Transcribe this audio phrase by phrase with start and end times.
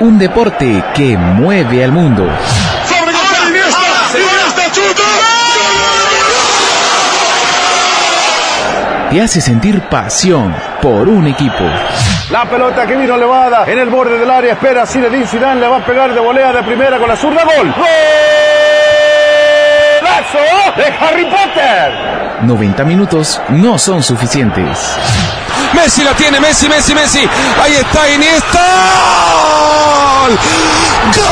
[0.00, 2.24] Un deporte que mueve al mundo.
[9.10, 11.64] Te hace sentir pasión por un equipo.
[12.30, 14.52] La pelota que vino elevada en el borde del área.
[14.52, 15.60] Espera Zinedine Zidane.
[15.60, 17.42] Le va a pegar de volea de primera con la zurda.
[17.42, 17.74] Gol.
[20.00, 20.38] ¡Golazo
[20.76, 22.27] de Harry Potter!
[22.42, 24.96] 90 minutos no son suficientes.
[25.74, 27.20] Messi la tiene, Messi, Messi, Messi.
[27.62, 28.64] Ahí está Iniesta.
[31.16, 31.28] ¡Gol!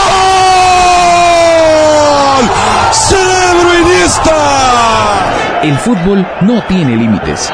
[2.93, 5.63] ¡Cerebro Iniesta!
[5.63, 7.53] El fútbol no tiene límites.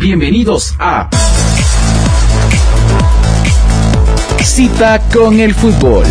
[0.00, 1.08] Bienvenidos a
[4.42, 6.04] Cita con el fútbol.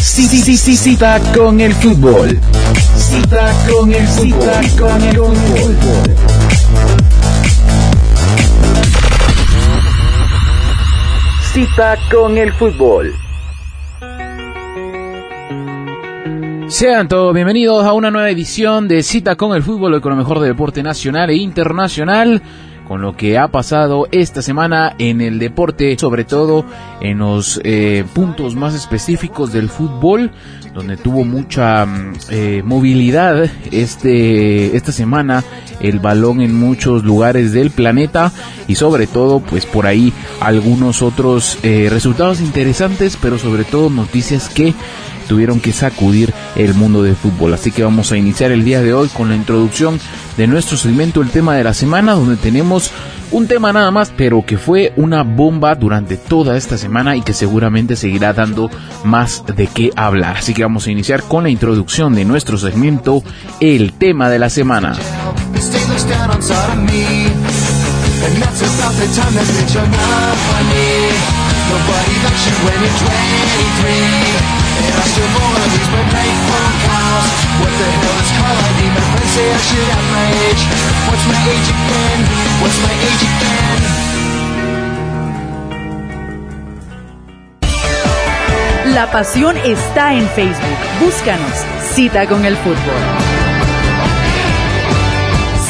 [0.00, 2.38] Cita con el fútbol.
[2.96, 6.16] Cita con el cita con el fútbol.
[11.52, 13.14] Cita con el fútbol.
[16.68, 20.40] Sean todos bienvenidos a una nueva edición de Cita con el fútbol, con lo mejor
[20.40, 22.42] del deporte nacional e internacional
[22.86, 26.64] con lo que ha pasado esta semana en el deporte, sobre todo
[27.00, 30.30] en los eh, puntos más específicos del fútbol,
[30.74, 35.44] donde tuvo mucha mm, eh, movilidad este esta semana
[35.80, 38.32] el balón en muchos lugares del planeta
[38.68, 44.48] y sobre todo pues por ahí algunos otros eh, resultados interesantes, pero sobre todo noticias
[44.48, 44.74] que
[45.22, 47.54] tuvieron que sacudir el mundo del fútbol.
[47.54, 49.98] Así que vamos a iniciar el día de hoy con la introducción
[50.36, 52.90] de nuestro segmento El tema de la semana, donde tenemos
[53.32, 57.32] un tema nada más, pero que fue una bomba durante toda esta semana y que
[57.32, 58.70] seguramente seguirá dando
[59.04, 60.36] más de qué hablar.
[60.36, 63.22] Así que vamos a iniciar con la introducción de nuestro segmento
[63.60, 64.94] El tema de la semana.
[88.94, 90.78] La pasión está en Facebook.
[91.00, 91.64] Búscanos.
[91.94, 92.76] Cita con el fútbol.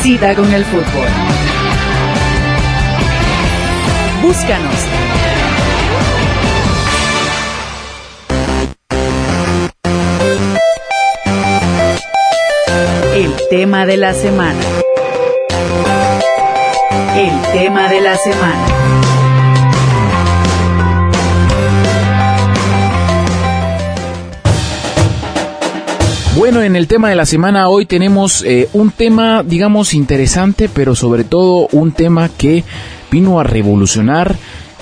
[0.02, 1.08] Cita con el fútbol.
[4.22, 5.21] Búscanos.
[13.52, 14.58] Tema de la semana.
[17.14, 18.66] El tema de la semana.
[26.34, 30.94] Bueno, en el tema de la semana hoy tenemos eh, un tema, digamos, interesante, pero
[30.94, 32.64] sobre todo un tema que
[33.10, 34.34] vino a revolucionar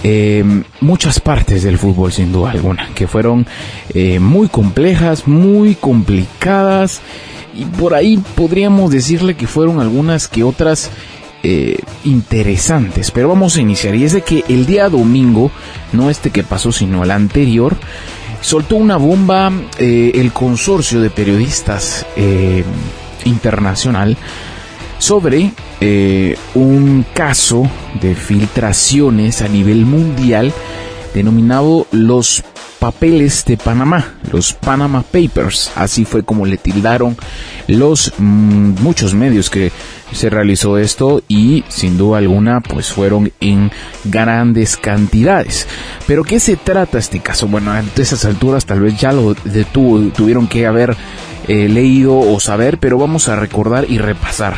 [0.04, 0.44] eh,
[0.80, 3.48] muchas partes del fútbol, sin duda alguna, que fueron
[3.94, 7.02] eh, muy complejas, muy complicadas,
[7.54, 10.90] y por ahí podríamos decirle que fueron algunas que otras
[12.04, 13.10] interesantes.
[13.10, 15.50] Pero vamos a iniciar, y es de que el día domingo,
[15.92, 17.78] no este que pasó, sino el anterior,
[18.40, 22.64] soltó una bomba eh, el consorcio de periodistas eh,
[23.24, 24.16] internacional
[24.98, 30.52] sobre eh, un caso de filtraciones a nivel mundial
[31.14, 32.42] denominado los
[32.80, 37.16] papeles de Panamá, los Panama Papers, así fue como le tildaron
[37.68, 39.70] los mm, muchos medios que
[40.12, 43.70] se realizó esto y sin duda alguna pues fueron en
[44.04, 45.68] grandes cantidades.
[46.06, 47.46] Pero ¿qué se trata este caso?
[47.46, 50.96] Bueno, ante esas alturas tal vez ya lo tuvieron que haber
[51.48, 54.54] eh, leído o saber, pero vamos a recordar y repasar.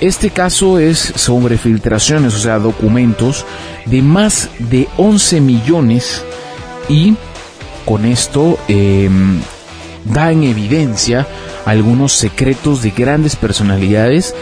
[0.00, 3.44] Este caso es sobre filtraciones, o sea, documentos
[3.86, 6.22] de más de 11 millones
[6.88, 7.14] y
[7.88, 9.40] con esto em,
[10.04, 11.26] da en evidencia
[11.64, 14.34] algunos secretos de grandes personalidades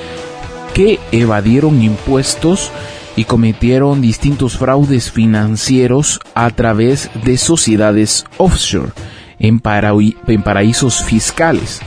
[0.75, 2.73] que evadieron impuestos
[3.15, 8.91] y cometieron distintos fraudes financieros a través de sociedades offshore
[9.39, 11.79] en, paraísos fiscales.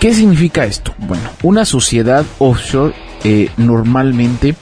[0.00, 0.94] ¿Qué significa esto?
[0.98, 2.92] Bueno, una sociedad offshore
[3.22, 4.56] eh, normalmente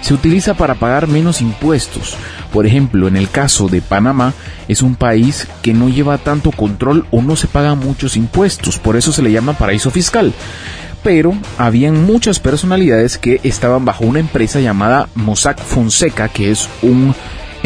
[0.00, 2.16] se utiliza para pagar menos impuestos.
[2.52, 4.32] Por ejemplo, en el caso de Panamá,
[4.68, 8.96] es un país que no lleva tanto control o no se paga muchos impuestos, por
[8.96, 10.32] eso se le llama paraíso fiscal.
[11.02, 17.14] Pero habían muchas personalidades que estaban bajo una empresa llamada Mossack Fonseca, que es un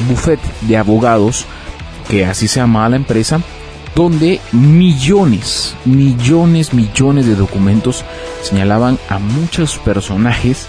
[0.08, 1.46] buffet de abogados,
[2.08, 3.40] que así se llamaba la empresa,
[3.94, 8.04] donde millones, millones, millones de documentos
[8.42, 10.66] señalaban a muchos personajes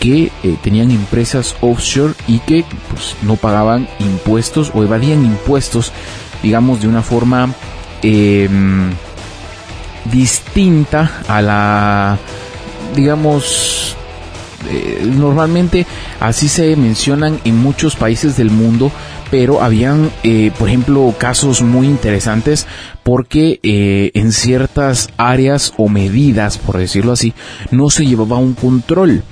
[0.00, 5.92] que eh, tenían empresas offshore y que pues, no pagaban impuestos o evadían impuestos,
[6.42, 7.54] digamos, de una forma
[8.02, 8.90] em,
[10.10, 12.18] distinta a la,
[12.96, 13.94] digamos,
[14.70, 15.86] eh, normalmente
[16.18, 18.90] así se mencionan en muchos países del mundo,
[19.30, 22.66] pero habían, eh, por ejemplo, casos muy interesantes
[23.02, 27.34] porque en ciertas áreas o medidas, por decirlo así,
[27.70, 29.24] no se llevaba un control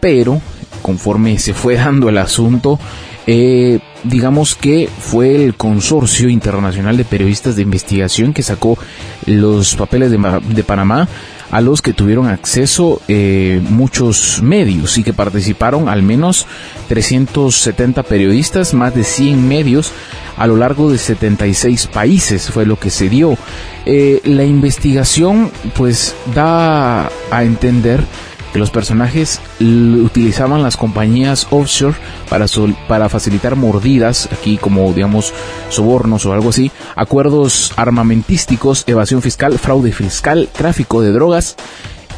[0.00, 0.40] pero
[0.82, 2.78] conforme se fue dando el asunto,
[3.26, 8.78] eh, digamos que fue el Consorcio Internacional de Periodistas de Investigación que sacó
[9.26, 11.08] los papeles de, Panamá
[11.50, 16.46] a los que tuvieron acceso eh, muchos medios y que participaron al menos
[16.88, 19.92] 370 periodistas, más de 100 medios
[20.38, 23.36] a lo largo de 76 países fue lo que se dio.
[23.84, 28.04] Eh, la investigación pues da a entender
[28.52, 31.96] que los personajes utilizaban las compañías offshore
[32.28, 32.46] para,
[32.88, 35.32] para facilitar mordidas, aquí como digamos
[35.68, 41.56] sobornos o algo así, acuerdos armamentísticos, evasión fiscal, fraude fiscal, tráfico de drogas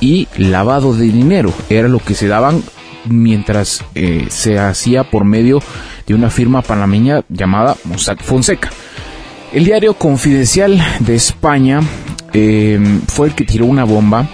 [0.01, 1.53] y lavado de dinero.
[1.69, 2.63] Era lo que se daban
[3.07, 5.63] mientras eh, se hacía por medio
[6.07, 8.71] de una firma panameña llamada Mossack Fonseca.
[9.53, 11.81] El diario Confidencial de España
[12.33, 12.79] eh,
[13.09, 14.29] fue el que tiró una bomba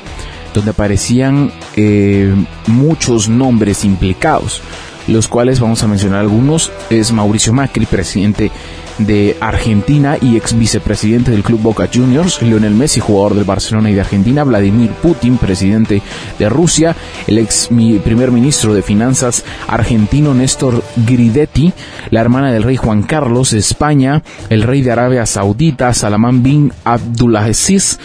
[0.57, 2.35] donde aparecían eh,
[2.67, 4.63] muchos nombres implicados,
[5.07, 6.73] los cuales vamos a mencionar algunos.
[6.91, 8.51] Es Mauricio Macri, presidente
[8.99, 13.95] de Argentina y ex vicepresidente del club Boca Juniors, Lionel Messi, jugador del Barcelona y
[13.95, 16.03] de Argentina, Vladimir Putin, presidente
[16.39, 17.69] de Rusia, el ex
[18.05, 21.73] primer ministro de Finanzas argentino Néstor Gridetti,
[22.11, 26.73] la hermana del rey Juan Carlos de España, el rey de Arabia Saudita, Salamán bin
[26.85, 27.99] Abdulaziz,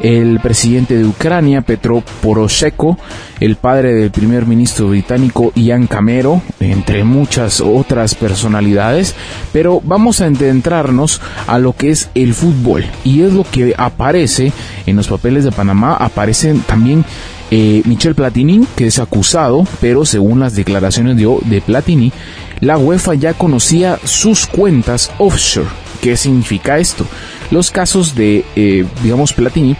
[0.00, 2.98] el presidente de Ucrania, Petro Poroshenko,
[3.40, 9.14] el padre del primer ministro británico Ian Camero, entre muchas otras personalidades,
[9.52, 14.52] pero vamos a adentrarnos a lo que es el fútbol y es lo que aparece
[14.86, 17.04] en los papeles de Panamá, aparecen también
[17.50, 22.12] eh, Michel Platini, que es acusado, pero según las declaraciones de, de Platini,
[22.60, 25.68] la UEFA ya conocía sus cuentas offshore.
[26.00, 27.06] ¿Qué significa esto?
[27.50, 29.76] Los casos de, eh, digamos, Platini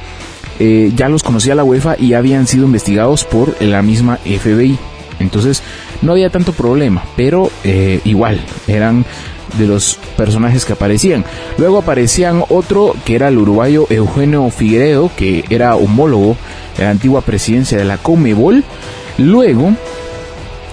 [0.58, 4.78] eh, ya los conocía la UEFA y habían sido investigados por la misma FBI.
[5.20, 5.62] Entonces
[6.02, 9.04] no había tanto problema, pero eh, igual eran
[9.58, 11.24] de los personajes que aparecían.
[11.58, 16.36] Luego aparecían otro que era el uruguayo Eugenio Figueredo, que era homólogo
[16.76, 18.64] de la antigua presidencia de la Comebol.
[19.18, 19.74] Luego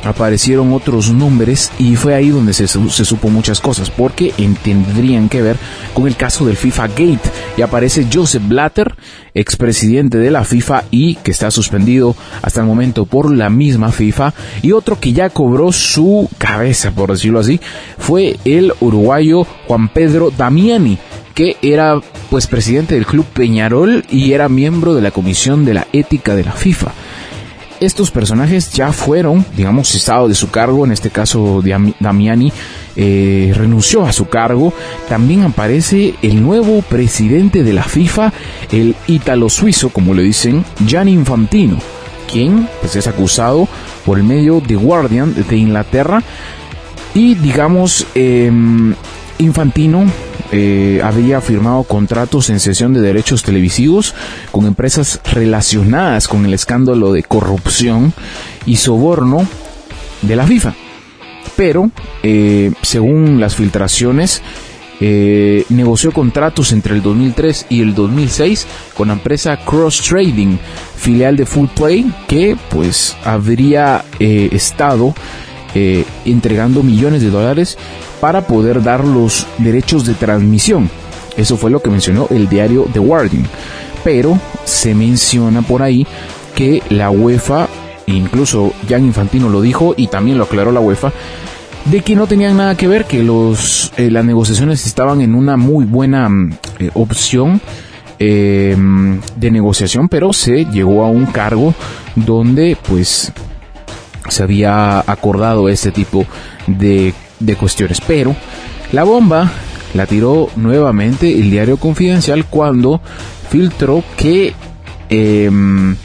[0.04, 4.34] aparecieron otros nombres y fue ahí donde se, supo muchas cosas porque
[4.64, 5.58] tendrían que ver
[5.94, 7.32] con el caso del FIFA Gate.
[7.58, 8.96] Y aparece Joseph Blatter,
[9.34, 14.34] expresidente de la FIFA y que está suspendido hasta el momento por la misma FIFA.
[14.62, 17.60] Y otro que ya cobró su cabeza por decirlo así
[17.98, 20.98] fue el uruguayo Juan Pedro Damiani
[21.34, 25.88] que era pues presidente del club Peñarol y era miembro de la comisión de la
[25.94, 26.92] ética de la FIFA
[27.82, 31.62] estos personajes ya fueron, digamos, cesados de su cargo, en este caso
[32.00, 32.54] Damiani
[32.96, 34.72] eh, renunció a su cargo,
[35.10, 38.32] también aparece el nuevo presidente de la FIFA,
[38.72, 41.80] el ítalo suizo, como le dicen, Gianni Infantino,
[42.32, 43.68] quien pues, es acusado
[44.06, 46.24] por el medio de Guardian de Inglaterra.
[47.14, 48.96] Y digamos em,
[49.40, 50.06] Infantino
[50.52, 54.14] eh, había firmado contratos en sesión de derechos televisivos
[54.52, 58.14] con empresas relacionadas con el escándalo de corrupción
[58.66, 59.48] y soborno
[60.22, 60.74] de la FIFA.
[61.56, 61.92] Pero,
[62.22, 64.42] eh, según las filtraciones,
[65.00, 70.58] eh, negoció contratos entre el 2003 y el 2006 con la empresa Cross Trading,
[70.98, 75.16] filial de Full Play, que pues habría estado
[75.74, 77.78] entregando millones de dólares
[78.20, 80.90] para poder dar los derechos de transmisión.
[81.38, 83.48] Eso fue lo que mencionó el diario The Guardian.
[84.04, 86.06] Pero se menciona por ahí
[86.56, 87.68] que la UEFA
[88.08, 91.12] incluso Jan Infantino lo dijo y también lo aclaró la UEFA,
[91.86, 95.58] de que no tenían nada que ver, que los, eh, las negociaciones estaban en una
[95.58, 97.60] muy buena mm, eh, opción
[98.20, 98.78] eh,
[99.36, 101.74] de negociación, pero se llegó a un cargo
[102.16, 103.32] donde pues
[104.30, 106.26] se había acordado este tipo
[106.68, 108.02] de, de cuestiones.
[108.02, 108.36] Pero
[108.92, 109.52] la bomba
[109.94, 113.02] la tiró nuevamente el diario Confidencial cuando
[113.50, 114.54] filtró que
[115.10, 115.96] em,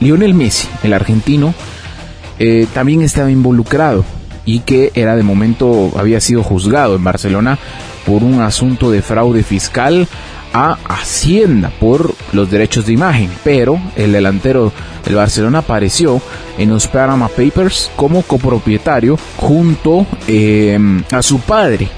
[0.00, 1.54] Lionel Messi, el argentino,
[2.38, 4.04] eh, también estaba involucrado
[4.44, 7.58] y que era de momento había sido juzgado en Barcelona
[8.04, 10.08] por un asunto de fraude fiscal
[10.54, 14.72] a Hacienda por los derechos de imagen, pero el delantero
[15.04, 16.22] del Barcelona apareció
[16.56, 21.88] en los Panama Papers como copropietario junto em, a su padre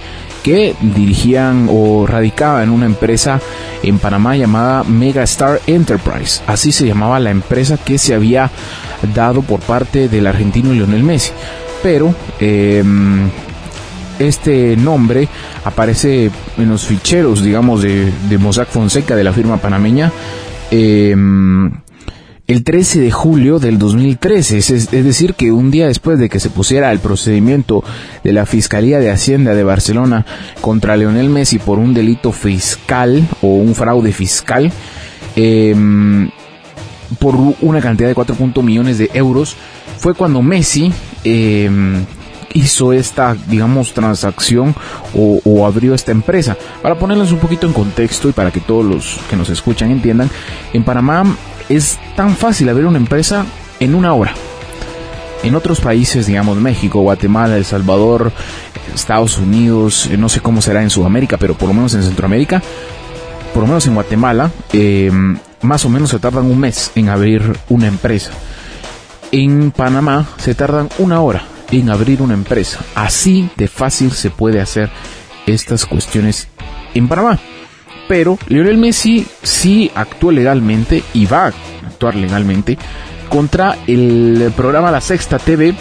[0.43, 3.41] que dirigían o radicaban en una empresa
[3.83, 6.41] en Panamá llamada Megastar Enterprise.
[6.47, 8.51] Así se llamaba la empresa que se había
[9.15, 11.33] dado por parte del argentino Lionel Messi.
[11.83, 13.29] Pero em,
[14.19, 15.29] este nombre
[15.65, 20.13] aparece en los ficheros, digamos, de, de Mossack Fonseca, de la firma panameña.
[20.71, 21.71] Em,
[22.47, 26.49] el 13 de julio del 2013, es, decir, que un día después de que se
[26.49, 27.83] pusiera el procedimiento
[28.23, 30.25] de la Fiscalía de Hacienda de Barcelona
[30.61, 34.71] contra Leonel Messi por un delito fiscal o un fraude fiscal,
[35.35, 36.31] em,
[37.19, 39.57] por una cantidad de 4 millones de euros,
[39.99, 40.93] fue cuando Messi
[41.25, 42.05] em,
[42.55, 44.75] hizo esta, digamos, transacción
[45.15, 46.57] o, abrió esta empresa.
[46.83, 50.31] Para ponerles un poquito en contexto y para que todos los que nos escuchan entiendan,
[50.73, 51.25] en Panamá
[51.69, 53.45] es tan fácil abrir una empresa
[53.81, 54.35] en una hora.
[55.43, 58.33] En otros países, digamos México, Guatemala, El Salvador,
[58.95, 62.63] Estados Unidos, eh, no sé cómo será en Sudamérica, pero por lo menos en Centroamérica,
[63.53, 67.57] por lo menos en Guatemala, em, más o menos se tardan un mes en abrir
[67.69, 68.31] una empresa.
[69.31, 72.81] En Panamá se tardan una hora en abrir una empresa.
[72.95, 74.91] Así de fácil se puede hacer
[75.47, 76.49] estas cuestiones
[76.95, 77.39] en Panamá.
[78.09, 81.53] Pero Lionel Messi sí actuó legalmente y va a
[81.87, 82.79] actuar legalmente
[83.29, 85.75] contra el programa La Sexta TV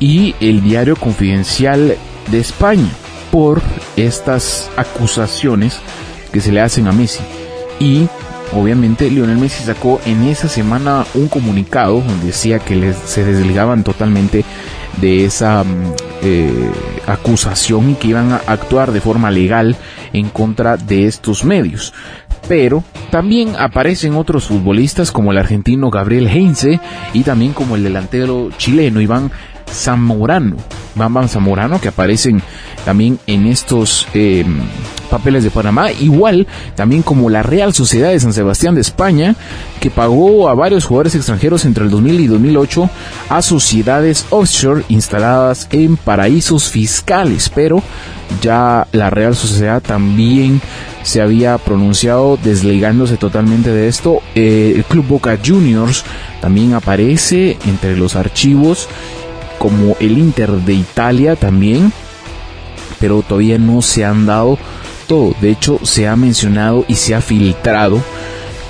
[0.00, 1.96] y el diario Confidencial
[2.30, 2.90] de España
[3.30, 3.62] por
[3.96, 5.78] estas acusaciones
[6.32, 7.20] que se le hacen a Messi.
[7.78, 8.08] Y
[8.52, 14.44] obviamente Lionel Messi sacó en esa semana un comunicado donde decía que se desligaban totalmente
[15.00, 16.70] de esa mm, eh,
[17.06, 19.76] acusación y que iban a actuar de forma legal
[20.12, 21.94] en contra de estos medios.
[22.48, 26.80] Pero también aparecen otros futbolistas como el argentino Gabriel Heinze
[27.12, 29.30] y también como el delantero chileno Iván
[29.70, 30.56] Zamorano,
[30.96, 32.42] Iván Zamorano que aparecen
[32.84, 34.44] también en estos eh,
[35.10, 39.34] papeles de Panamá, igual también como la Real Sociedad de San Sebastián de España,
[39.80, 42.90] que pagó a varios jugadores extranjeros entre el 2000 y 2008
[43.28, 47.82] a sociedades offshore instaladas en paraísos fiscales, pero
[48.40, 50.60] ya la Real Sociedad también
[51.02, 54.22] se había pronunciado desligándose totalmente de esto.
[54.34, 56.04] Eh, el Club Boca Juniors
[56.40, 58.88] también aparece entre los archivos
[59.58, 61.92] como el Inter de Italia también,
[62.98, 64.58] pero todavía no se han dado
[65.10, 68.00] de hecho, se ha mencionado y se ha filtrado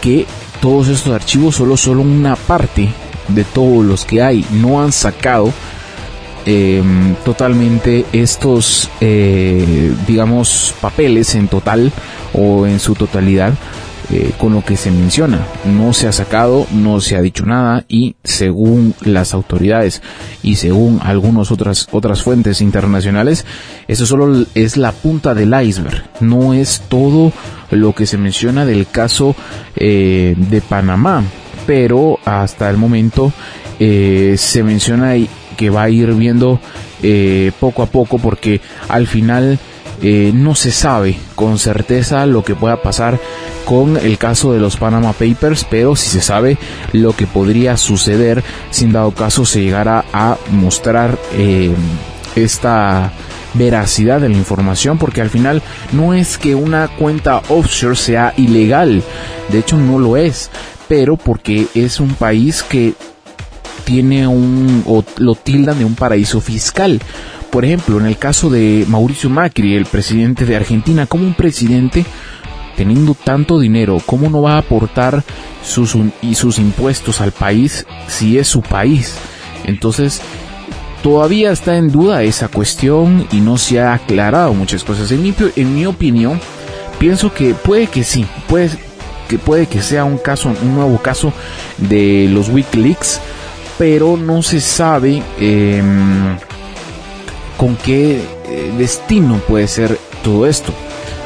[0.01, 0.27] que
[0.63, 2.89] todos estos archivos solo son una parte
[3.29, 4.47] de todos los que hay.
[4.51, 5.53] No han sacado
[6.47, 11.93] em, totalmente estos, eh, digamos, papeles en total
[12.33, 13.53] o en su totalidad
[14.13, 15.47] eh, con lo que se menciona.
[15.65, 20.03] No se ha sacado, no se ha dicho nada y según las autoridades
[20.43, 23.47] y según algunas otras, otras fuentes internacionales,
[23.87, 27.33] eso solo es la punta del iceberg, no es todo
[27.71, 29.37] lo que se menciona del caso
[29.77, 31.23] eh, de Panamá,
[31.65, 33.33] pero hasta el momento
[33.79, 35.15] eh, se menciona
[35.57, 36.59] que va a ir viendo
[37.61, 39.59] poco a poco porque al final
[40.03, 43.19] eh, no se sabe con certeza lo que pueda pasar
[43.65, 46.59] con el caso de los Panama Papers, pero sí se sabe
[46.93, 51.75] lo que podría suceder si en dado caso se llegara a mostrar eh,
[52.35, 53.13] esta
[53.55, 59.03] veracidad de la información porque al final no es que una cuenta offshore sea ilegal,
[59.51, 60.51] de hecho no lo es,
[60.89, 62.95] pero porque es un país que
[63.85, 67.01] tiene un o lo tildan de un paraíso fiscal.
[67.51, 72.05] Por ejemplo, en el caso de Mauricio Macri, el presidente de Argentina, como un presidente
[72.77, 75.25] teniendo tanto dinero, ¿cómo no va a aportar
[75.63, 79.17] sus, y sus impuestos al país si es su país?
[79.65, 80.23] Entonces,
[81.03, 85.11] todavía está en duda esa cuestión y no se ha aclarado muchas cosas.
[85.11, 86.41] En mi, opinión,
[86.99, 88.71] pienso que puede que sí, puede
[89.29, 91.33] que puede que sea un caso, un nuevo caso
[91.79, 93.21] de los WikiLeaks
[93.81, 96.37] pero no se sabe em,
[97.61, 100.73] con qué eh, destino puede ser todo esto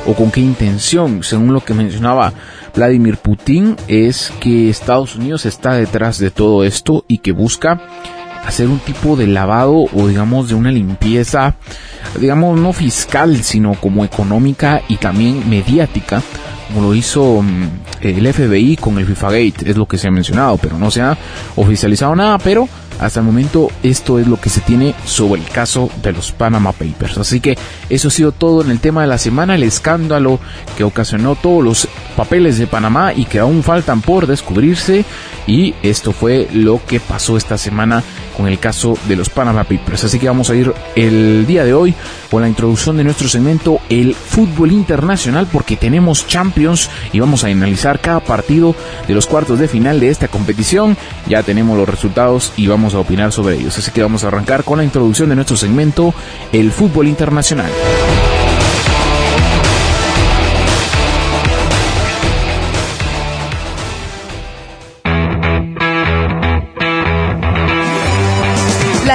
[0.05, 2.33] o con qué intención, según lo que mencionaba
[2.75, 7.81] Vladimir Putin, es que Estados Unidos está detrás de todo esto y que busca
[8.45, 11.55] hacer un tipo de lavado o digamos de una limpieza,
[12.19, 16.21] digamos no fiscal, sino como económica y también mediática,
[16.67, 17.69] como lo hizo mm,
[18.01, 21.01] el FBI con el FIFA Gate, es lo que se ha mencionado, pero no se
[21.01, 21.17] ha
[21.55, 25.91] oficializado nada, pero hasta el momento esto es lo que se tiene sobre el caso
[26.03, 27.19] de los Panama Papers.
[27.19, 27.57] Así que
[27.91, 30.39] eso ha sido todo en el tema de la semana, el escándalo
[30.77, 35.05] que ocasionó todos los papeles de Panamá y que aún faltan por descubrirse.
[35.47, 38.03] Y esto fue lo que pasó esta semana
[38.37, 40.05] con el caso de los Panama Papers.
[40.05, 41.95] Así que vamos a ir el día de hoy
[42.31, 47.49] con la introducción de nuestro segmento El Fútbol Internacional porque tenemos Champions y vamos a
[47.49, 48.75] analizar cada partido
[49.07, 50.97] de los cuartos de final de esta competición.
[51.29, 53.79] Ya tenemos los resultados y vamos a opinar sobre ellos.
[53.79, 56.15] Así que vamos a arrancar con la introducción de nuestro segmento
[56.53, 57.71] El Fútbol Internacional.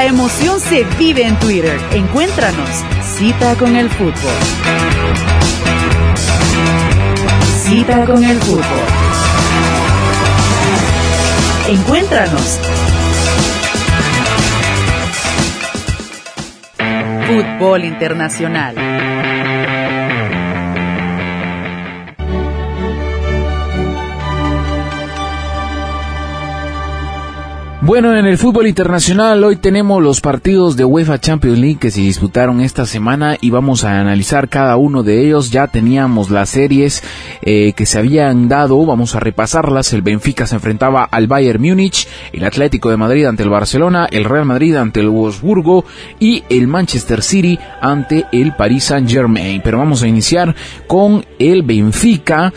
[0.10, 1.80] Emoción se vive en Twitter.
[1.94, 2.84] Encuéntranos.
[3.04, 4.14] Cita con el fútbol.
[7.64, 8.64] Cita con el fútbol.
[11.70, 12.60] Encuéntranos.
[17.28, 19.09] Fútbol Internacional.
[27.90, 32.02] Bueno, en el fútbol internacional hoy tenemos los partidos de UEFA Champions League que se
[32.02, 35.50] disputaron esta semana y vamos a analizar cada uno de ellos.
[35.50, 37.02] Ya teníamos las series
[37.42, 39.92] eh, que se habían dado, vamos a repasarlas.
[39.92, 44.26] El Benfica se enfrentaba al Bayern Múnich, el Atlético de Madrid ante el Barcelona, el
[44.26, 45.84] Real Madrid ante el Wolfsburgo
[46.20, 49.62] y el Manchester City ante el Paris Saint Germain.
[49.64, 50.54] Pero vamos a iniciar
[50.86, 52.54] con el Benfica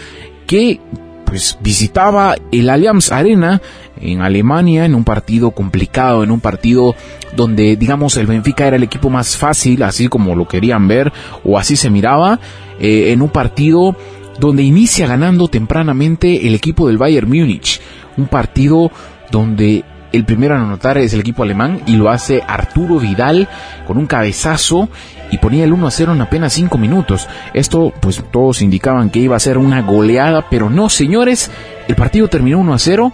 [0.46, 0.78] que
[1.24, 3.62] pues visitaba el Allianz Arena
[4.02, 6.94] en Alemania en un partido complicado, en un partido
[7.34, 11.12] donde digamos el Benfica era el equipo más fácil, así como lo querían ver
[11.44, 12.40] o así se miraba,
[12.80, 13.96] eh, en un partido
[14.38, 17.80] donde inicia ganando tempranamente el equipo del Bayern Múnich,
[18.16, 18.90] un partido
[19.30, 23.48] donde el primero a anotar es el equipo alemán y lo hace Arturo Vidal
[23.86, 24.88] con un cabezazo
[25.30, 27.26] y ponía el 1 a 0 en apenas 5 minutos.
[27.54, 31.50] Esto, pues todos indicaban que iba a ser una goleada, pero no, señores,
[31.88, 33.12] el partido terminó 1 a 0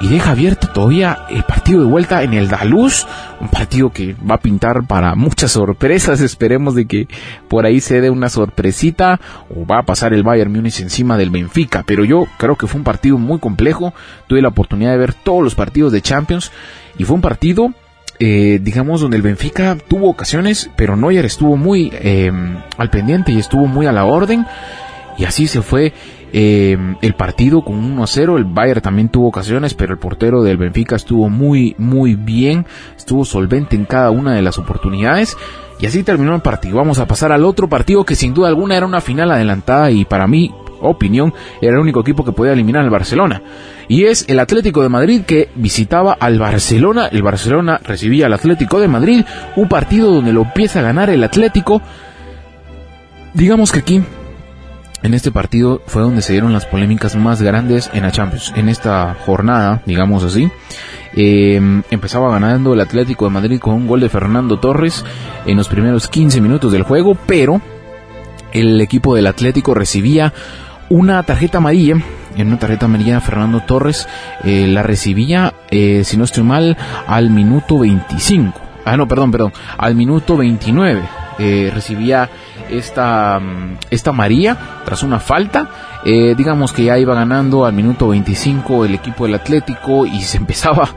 [0.00, 3.06] y deja abierto todavía el partido de vuelta en el Daluz,
[3.40, 7.08] un partido que va a pintar para muchas sorpresas, esperemos de que
[7.48, 9.20] por ahí se dé una sorpresita
[9.54, 12.78] o va a pasar el Bayern Múnich encima del Benfica, pero yo creo que fue
[12.78, 13.94] un partido muy complejo,
[14.26, 16.52] tuve la oportunidad de ver todos los partidos de Champions
[16.98, 17.72] y fue un partido
[18.20, 22.30] eh, digamos, donde el Benfica tuvo ocasiones, pero Neuer estuvo muy eh,
[22.78, 24.46] al pendiente y estuvo muy a la orden.
[25.18, 25.92] Y así se fue
[26.36, 28.36] eh, el partido con 1 a 0.
[28.38, 32.66] El Bayern también tuvo ocasiones, pero el portero del Benfica estuvo muy, muy bien.
[32.96, 35.36] Estuvo solvente en cada una de las oportunidades.
[35.78, 36.78] Y así terminó el partido.
[36.78, 40.04] Vamos a pasar al otro partido que sin duda alguna era una final adelantada y
[40.04, 43.40] para mí, opinión, era el único equipo que podía eliminar al Barcelona.
[43.86, 47.06] Y es el Atlético de Madrid que visitaba al Barcelona.
[47.12, 49.24] El Barcelona recibía al Atlético de Madrid.
[49.54, 51.80] Un partido donde lo empieza a ganar el Atlético.
[53.34, 54.02] Digamos que aquí
[55.04, 58.54] en este partido fue donde se dieron las polémicas más grandes en la Champions.
[58.56, 60.50] En esta jornada, digamos así,
[61.12, 65.04] em, empezaba ganando el Atlético de Madrid con un gol de Fernando Torres
[65.44, 67.60] en los primeros 15 minutos del juego, pero
[68.52, 70.32] el equipo del Atlético recibía
[70.88, 71.96] una tarjeta amarilla.
[72.36, 74.08] En una tarjeta amarilla Fernando Torres
[74.42, 78.58] eh, la recibía, eh, si no estoy mal, al minuto 25.
[78.86, 81.02] Ah, no, perdón, perdón, al minuto 29.
[81.38, 82.30] Eh, recibía
[82.70, 85.68] esta, mm, esta María tras una falta.
[86.06, 90.36] Eh, digamos que ya iba ganando al minuto 25 el equipo del Atlético y se
[90.44, 90.88] empezaba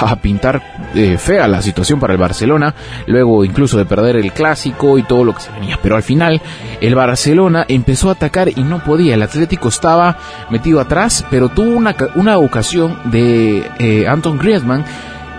[0.00, 0.62] a pintar
[0.94, 2.74] eh, fea la situación para el Barcelona,
[3.06, 5.78] luego incluso de perder el clásico y todo lo que se venía.
[5.82, 6.40] Pero al final
[6.80, 9.14] el Barcelona empezó a atacar y no podía.
[9.14, 10.16] El Atlético estaba
[10.50, 14.84] metido atrás, pero tuvo una, una ocasión de eh, Anton Griezmann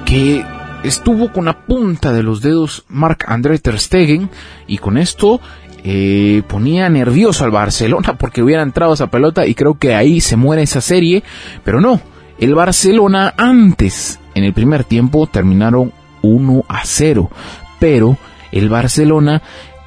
[0.06, 0.46] que
[0.84, 4.30] estuvo con la punta de los dedos Marc André Ter Stegen
[4.68, 5.42] y con esto
[5.88, 10.36] eh, ponía nervioso al Barcelona porque hubiera entrado esa pelota y creo que ahí se
[10.36, 11.22] muere esa serie,
[11.64, 12.02] pero no,
[12.40, 15.94] el Barcelona antes, en el primer tiempo, terminaron
[16.24, 17.30] 1 a 0,
[17.78, 18.18] pero
[18.52, 19.44] el Barcelona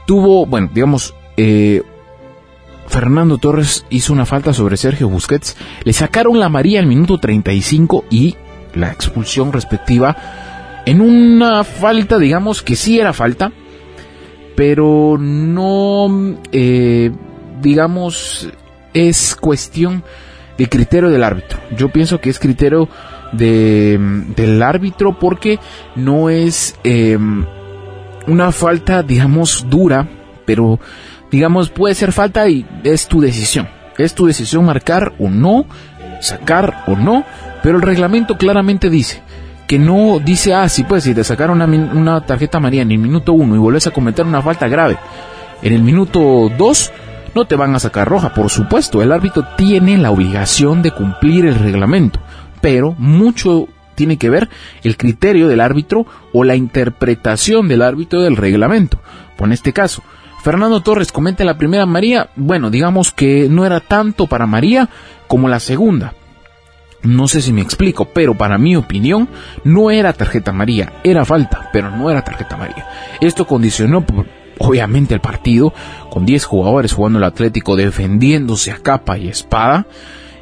[0.07, 1.83] tuvo, bueno, digamos, eh,
[2.87, 8.05] Fernando Torres hizo una falta sobre Sergio Busquets, le sacaron la María al minuto 35
[8.09, 8.37] y
[8.73, 10.17] la expulsión respectiva
[10.87, 13.51] en una falta, digamos que sí era falta,
[14.59, 17.13] pero no, eh,
[17.63, 18.49] digamos,
[18.93, 20.03] es cuestión
[20.59, 21.61] de criterio del árbitro.
[21.77, 22.89] Yo pienso que es criterio
[23.31, 23.97] de,
[24.35, 25.61] del árbitro porque
[25.95, 27.47] no es em,
[28.27, 30.09] una falta, digamos, dura,
[30.45, 30.81] pero
[31.31, 33.69] digamos puede ser falta y es tu decisión.
[33.97, 35.67] Es tu decisión marcar o no,
[36.21, 37.25] sacar o no,
[37.63, 39.23] pero el reglamento claramente dice
[39.69, 42.99] que no dice, ah, sí, pues si te sacaron una, una tarjeta amarilla en el
[42.99, 44.99] minuto 1 y vuelves a cometer una falta grave
[45.63, 46.93] en el minuto 2,
[47.35, 51.47] no te van a sacar roja, por supuesto, el árbitro tiene la obligación de cumplir
[51.47, 52.19] el reglamento,
[52.61, 54.49] pero mucho tiene que ver
[54.85, 59.01] el criterio del árbitro o la interpretación del árbitro del reglamento.
[59.37, 60.03] Por este caso,
[60.43, 64.89] Fernando Torres comenta la primera María, bueno, digamos que no era tanto para María
[65.27, 66.15] como la segunda.
[67.03, 69.29] No sé si me explico, pero para mi opinión
[69.65, 72.87] no era tarjeta María, era falta, pero no era tarjeta María.
[73.21, 74.05] Esto condicionó
[74.59, 75.73] obviamente el partido,
[76.11, 79.87] con 10 jugadores jugando el Atlético defendiéndose a capa y espada.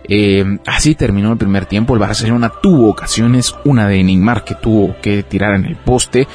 [0.09, 1.95] Eh, así terminó el primer tiempo.
[1.95, 6.27] El Barcelona tuvo ocasiones, una de Neymar que tuvo que tirar en el poste,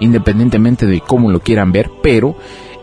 [0.00, 2.36] independientemente de cómo lo quieran ver, pero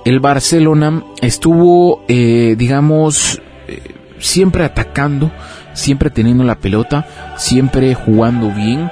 [0.05, 3.81] el Barcelona estuvo, eh, digamos, eh,
[4.19, 5.31] siempre atacando,
[5.75, 7.05] siempre teniendo la pelota,
[7.37, 8.89] siempre jugando bien,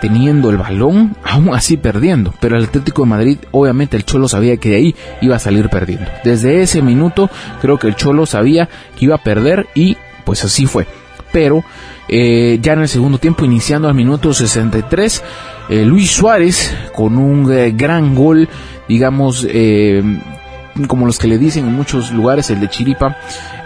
[0.00, 2.32] teniendo el balón, aún así perdiendo.
[2.40, 5.68] Pero el Atlético de Madrid, obviamente el Cholo sabía que de ahí iba a salir
[5.68, 6.06] perdiendo.
[6.22, 7.28] Desde ese minuto
[7.60, 10.86] creo que el Cholo sabía que iba a perder y pues así fue.
[11.32, 11.64] Pero
[12.08, 15.22] eh, ya en el segundo tiempo, iniciando al minuto 63,
[15.68, 18.48] eh, Luis Suárez con un eh, gran gol,
[18.88, 19.46] digamos,
[20.88, 23.16] como los que le dicen en muchos lugares, el de Chiripa,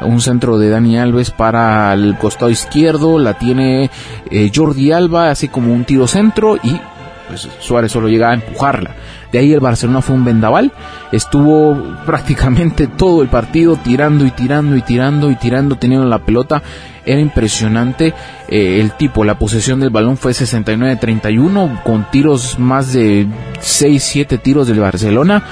[0.01, 3.91] un centro de Dani Alves para el costado izquierdo, la tiene
[4.31, 6.81] eh, Jordi Alba, así como un tiro centro y
[7.29, 8.95] pues Suárez solo llega a empujarla.
[9.33, 10.73] De ahí el Barcelona fue un vendaval,
[11.13, 16.63] estuvo prácticamente todo el partido tirando y tirando y tirando y tirando, teniendo la pelota.
[17.05, 18.13] Era impresionante
[18.49, 23.27] eh, el tipo, la posesión del balón fue 69-31 con tiros más de
[23.61, 25.43] 6-7 tiros del Barcelona.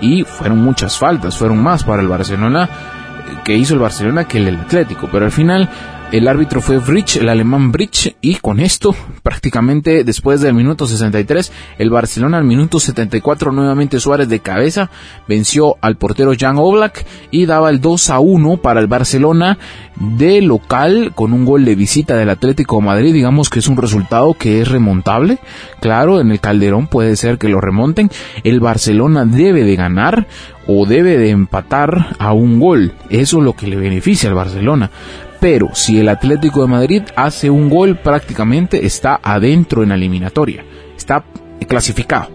[0.00, 2.68] Y fueron muchas faltas, fueron más para el Barcelona
[3.44, 5.68] que hizo el Barcelona que el Atlético, pero al final
[6.12, 11.50] el árbitro fue Brich, el alemán Brich, y con esto, prácticamente después del minuto 63,
[11.78, 14.90] el Barcelona al minuto 74, nuevamente Suárez de cabeza,
[15.26, 19.56] venció al portero Jan Oblak y daba el 2 a 1 para el Barcelona
[19.96, 23.14] de local con un gol de visita del Atlético Madrid.
[23.14, 25.38] Digamos que es un resultado que es remontable.
[25.80, 28.10] Claro, en el Calderón puede ser que lo remonten.
[28.44, 30.26] El Barcelona debe de ganar
[30.66, 32.92] o debe de empatar a un gol.
[33.08, 34.90] Eso es lo que le beneficia al Barcelona
[35.42, 40.64] pero si el Atlético de Madrid hace un gol prácticamente está adentro en la eliminatoria,
[40.96, 41.24] está
[41.66, 42.28] clasificado.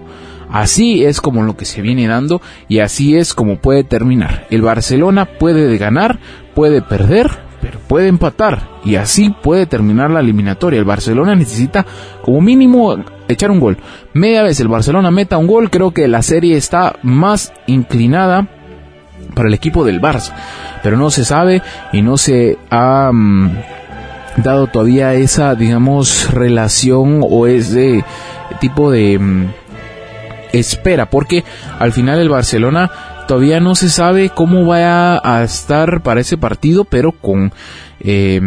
[0.51, 4.45] Así es como lo que se viene dando y así es como puede terminar.
[4.49, 6.19] El Barcelona puede ganar,
[6.53, 10.79] puede perder, pero puede empatar y así puede terminar la eliminatoria.
[10.79, 11.85] El Barcelona necesita
[12.23, 12.93] como mínimo
[13.29, 13.77] echar un gol.
[14.13, 18.49] Media vez el Barcelona meta un gol, creo que la serie está más inclinada
[19.37, 20.33] para el equipo del Barça.
[20.83, 21.61] Pero no se sabe
[21.93, 23.51] y no se ha mm,
[24.37, 28.03] dado todavía esa, digamos, relación o ese
[28.59, 29.45] tipo de mm,
[30.51, 31.43] espera, porque
[31.79, 32.89] al final el Barcelona
[33.27, 37.53] todavía no se sabe cómo va a, estar para ese partido, pero con
[37.99, 38.41] eh,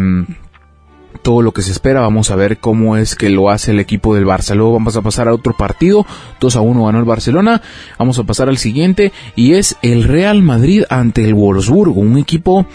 [1.21, 2.01] todo lo que se espera.
[2.01, 4.55] Vamos a ver cómo es que lo hace el equipo del Barça.
[4.55, 6.05] Luego vamos a pasar a otro partido.
[6.39, 7.61] 2 a 1 ganó el Barcelona.
[7.97, 12.01] Vamos a pasar al siguiente y es el Real Madrid ante el Wolfsburgo.
[12.01, 12.65] Un equipo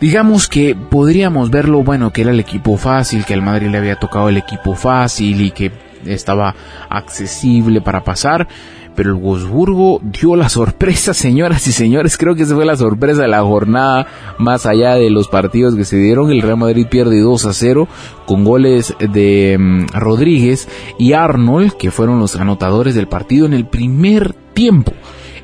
[0.00, 4.00] digamos que podríamos verlo, bueno, que era el equipo fácil, que al Madrid le había
[4.00, 5.70] tocado el equipo fácil y que
[6.04, 6.54] estaba
[6.88, 8.48] accesible para pasar
[8.94, 13.22] pero el Wolfsburgo dio la sorpresa, señoras y señores, creo que esa fue la sorpresa
[13.22, 14.06] de la jornada,
[14.38, 17.88] más allá de los partidos que se dieron, el Real Madrid pierde 2 a 0
[18.26, 23.66] con goles de mm, Rodríguez y Arnold, que fueron los anotadores del partido en el
[23.66, 24.92] primer tiempo.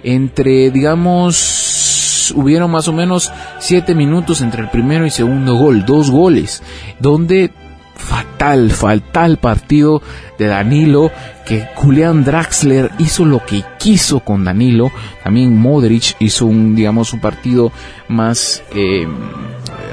[0.04, 6.10] Entre, digamos, hubieron más o menos 7 minutos entre el primero y segundo gol, dos
[6.10, 6.62] goles,
[7.00, 7.50] donde
[7.98, 10.00] fatal, fatal partido
[10.38, 11.10] de Danilo,
[11.44, 14.90] que Julián Draxler hizo lo que quiso con Danilo,
[15.22, 17.72] también Modric hizo un, digamos, un partido
[18.08, 19.06] más eh,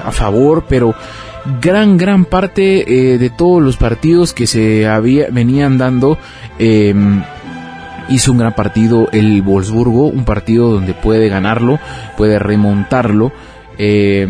[0.05, 0.93] a favor, pero
[1.59, 6.17] gran, gran parte eh, de todos los partidos que se había, venían dando,
[6.59, 7.23] em,
[8.09, 11.79] hizo un gran partido el Wolfsburgo, un partido donde puede ganarlo,
[12.15, 13.31] puede remontarlo.
[13.77, 14.27] Eh,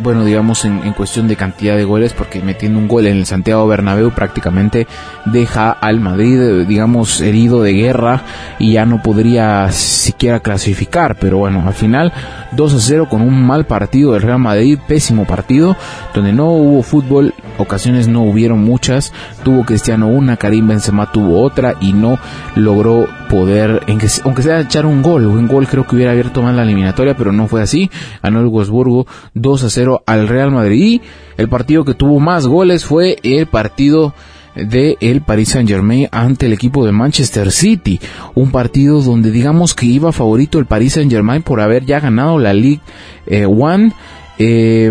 [0.00, 3.26] bueno, digamos en, en, cuestión de cantidad de goles, porque metiendo un gol en el
[3.26, 4.86] Santiago Bernabéu prácticamente
[5.26, 8.22] deja al Madrid, digamos, herido de guerra
[8.58, 12.12] y ya no podría siquiera clasificar, pero bueno, al final
[12.52, 15.76] 2 a 0 con un mal partido del Real Madrid, pésimo partido,
[16.14, 19.12] donde no hubo fútbol, ocasiones no hubieron muchas,
[19.44, 22.18] tuvo Cristiano una, Karim Benzema tuvo otra y no
[22.54, 23.82] logró poder,
[24.24, 27.32] aunque sea echar un gol, un gol creo que hubiera abierto más la eliminatoria, pero
[27.32, 27.90] no fue así,
[28.22, 31.02] ganó el Wolfsburgo 2 a 0 al Real Madrid y
[31.36, 34.14] el partido que tuvo más goles fue el partido
[34.54, 38.00] de el Paris Saint Germain ante el equipo de Manchester City.
[38.34, 42.38] Un partido donde digamos que iba favorito el Paris Saint Germain por haber ya ganado
[42.38, 42.80] la League
[43.26, 43.92] eh, One.
[44.38, 44.90] Eh,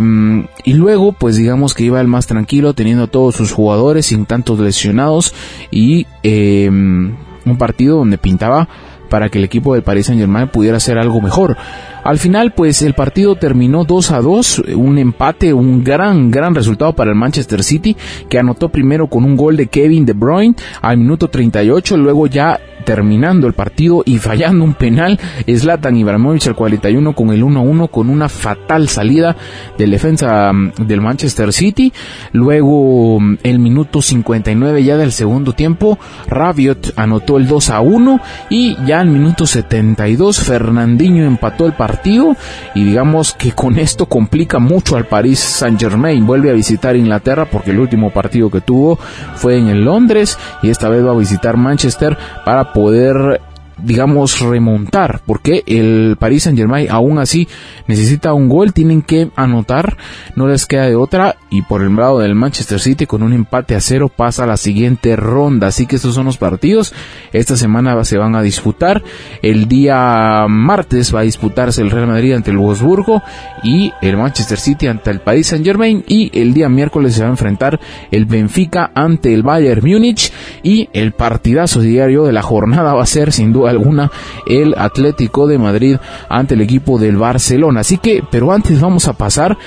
[0.63, 4.59] y luego, pues digamos que iba el más tranquilo, teniendo todos sus jugadores sin tantos
[4.59, 5.33] lesionados
[5.71, 8.67] y eh, un partido donde pintaba
[9.09, 11.57] para que el equipo del Paris Saint Germain pudiera hacer algo mejor.
[12.03, 16.93] Al final, pues el partido terminó 2 a 2, un empate, un gran, gran resultado
[16.93, 17.95] para el Manchester City,
[18.29, 22.59] que anotó primero con un gol de Kevin De Bruyne al minuto 38, luego ya
[22.87, 28.09] terminando el partido y fallando un penal, Zlatan Ibrahimovic al 41 con el 1-1 con
[28.09, 29.35] una fatal salida
[29.77, 31.91] del defensa mm, del Manchester City.
[32.31, 39.01] Luego mm, el minuto 59 ya del segundo tiempo, Rabiot anotó el 2-1 y ya
[39.01, 42.37] al minuto 72 Fernandinho empató el partido
[42.73, 46.25] y digamos que con esto complica mucho al Paris Saint-Germain.
[46.25, 48.97] Vuelve a visitar Inglaterra porque el último partido que tuvo
[49.35, 53.41] fue en el Londres y esta vez va a visitar Manchester para poder
[53.83, 57.47] digamos, remontar, porque el Paris Saint Germain aún así
[57.87, 59.97] necesita un gol, tienen que anotar,
[60.35, 63.75] no les queda de otra, y por el lado del Manchester City con un empate
[63.75, 66.93] a cero pasa a la siguiente ronda, así que estos son los partidos,
[67.33, 69.03] esta semana se van a disputar,
[69.41, 73.21] el día martes va a disputarse el Real Madrid ante el Wolfsburgo
[73.63, 77.27] y el Manchester City ante el Paris Saint Germain, y el día miércoles se va
[77.27, 77.79] a enfrentar
[78.11, 80.31] el Benfica ante el Bayern Múnich,
[80.63, 84.11] y el partidazo diario de la jornada va a ser sin alguna
[84.45, 85.97] el Atlético de Madrid
[86.29, 87.81] ante el equipo del Barcelona.
[87.81, 89.57] Así que, pero antes vamos a pasar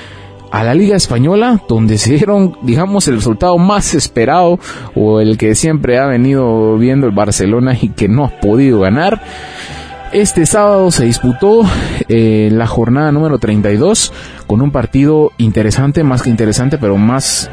[0.51, 4.59] a la Liga Española, donde se dieron, digamos, el resultado más esperado
[4.95, 9.23] o el que siempre ha venido viendo el Barcelona y que no ha podido ganar.
[10.13, 11.63] Este sábado se disputó
[12.09, 14.13] eh, la jornada número 32
[14.49, 17.49] con un partido interesante, más que interesante, pero más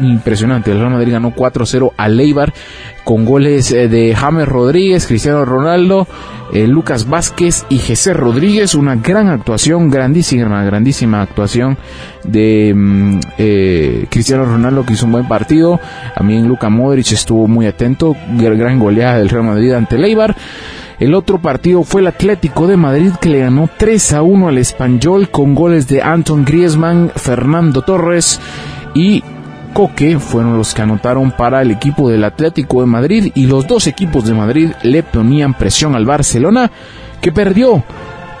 [0.00, 0.70] impresionante.
[0.70, 2.52] El Real Madrid ganó 4-0 a Leibar
[3.04, 6.06] con goles eh, de James Rodríguez, Cristiano Ronaldo,
[6.52, 8.74] eh, Lucas Vázquez y José Rodríguez.
[8.74, 11.78] Una gran actuación, grandísima, grandísima actuación
[12.24, 13.20] de mm,
[14.08, 15.80] Cristiano Ronaldo que hizo un buen partido.
[16.14, 18.16] También Luka Modric estuvo muy atento.
[18.36, 20.36] Gran goleada del Real Madrid ante Leibar.
[21.02, 24.58] El otro partido fue el Atlético de Madrid que le ganó 3 a 1 al
[24.58, 28.40] Español con goles de Anton Griezmann, Fernando Torres
[28.94, 29.24] y
[29.72, 33.86] Coque fueron los que anotaron para el equipo del Atlético de Madrid y los dos
[33.86, 36.70] equipos de Madrid le ponían presión al Barcelona
[37.20, 37.82] que perdió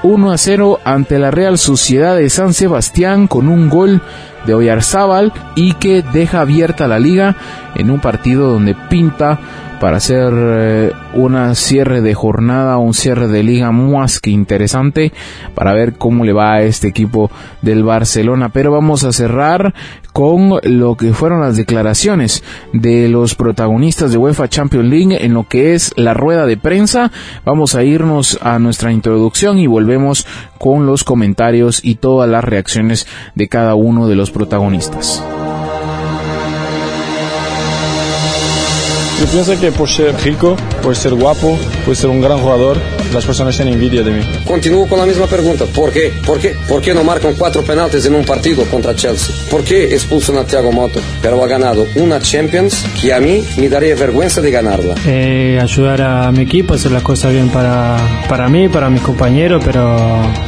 [0.02, 4.02] 1 a 0 ante la Real Sociedad de San Sebastián con un gol
[4.46, 7.36] de Oyarzábal y que deja abierta la liga
[7.74, 9.38] en un partido donde pinta
[9.82, 15.12] para hacer eh, una cierre de jornada, un cierre de liga más que interesante
[15.56, 18.50] para ver cómo le va a este equipo del Barcelona.
[18.50, 19.74] Pero vamos a cerrar
[20.12, 25.48] con lo que fueron las declaraciones de los protagonistas de UEFA Champions League en lo
[25.48, 27.10] que es la rueda de prensa.
[27.44, 30.28] Vamos a irnos a nuestra introducción y volvemos
[30.58, 35.22] con los comentarios y todas las reacciones de cada uno de los protagonistas.
[39.20, 42.76] Yo pienso que por ser rico, por ser guapo, por ser un gran jugador,
[43.14, 44.22] las personas tienen envidia de mí.
[44.44, 45.64] Continúo con la misma pregunta.
[45.66, 46.12] ¿Por qué?
[46.24, 46.56] ¿Por qué?
[46.68, 49.34] ¿Por qué no marcan cuatro penaltis en un partido contra Chelsea?
[49.50, 51.00] ¿Por qué expulsan a Thiago Moto?
[51.20, 54.94] Pero ha ganado una Champions que a mí me daría vergüenza de ganarla.
[55.06, 57.96] Eh, ayudar a mi equipo, hacer las cosas bien para,
[58.28, 59.96] para mí, para mis compañeros, pero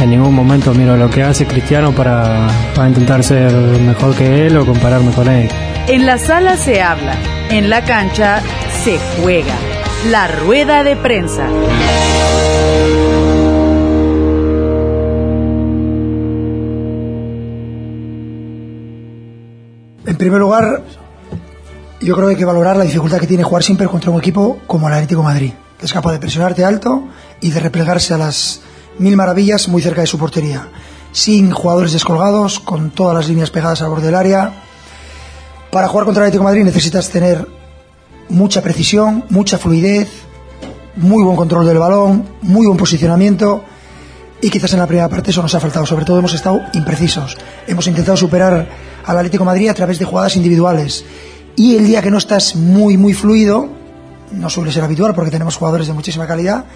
[0.00, 4.56] en ningún momento miro lo que hace Cristiano para, para intentar ser mejor que él
[4.56, 5.48] o compararme con él.
[5.86, 7.16] En la sala se habla,
[7.50, 8.42] en la cancha
[8.84, 9.54] se juega.
[10.10, 11.48] La rueda de prensa.
[20.14, 20.84] En primer lugar,
[22.00, 24.60] yo creo que hay que valorar la dificultad que tiene jugar siempre contra un equipo
[24.68, 27.08] como el Atlético de Madrid, que es capaz de presionarte alto
[27.40, 28.60] y de replegarse a las
[29.00, 30.68] mil maravillas muy cerca de su portería,
[31.10, 34.52] sin jugadores descolgados, con todas las líneas pegadas al borde del área.
[35.72, 37.48] Para jugar contra el Atlético de Madrid necesitas tener
[38.28, 40.10] mucha precisión, mucha fluidez,
[40.94, 43.64] muy buen control del balón, muy buen posicionamiento
[44.44, 45.86] y quizás en la primera parte eso nos ha faltado.
[45.86, 47.38] Sobre todo hemos estado imprecisos.
[47.66, 48.68] Hemos intentado superar
[49.02, 51.02] al Atlético Madrid a través de jugadas individuales.
[51.56, 53.70] Y el día que no estás muy, muy fluido,
[54.32, 56.66] no suele ser habitual porque tenemos jugadores de muchísima calidad,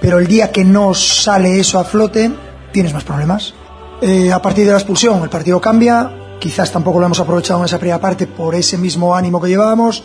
[0.00, 2.30] pero el día que no sale eso a flote,
[2.72, 3.52] tienes más problemas.
[4.00, 7.66] Eh, a partir de la expulsión, el partido cambia, quizás tampoco lo hemos aprovechado en
[7.66, 10.02] esa primera parte por ese mismo ánimo que llevábamos.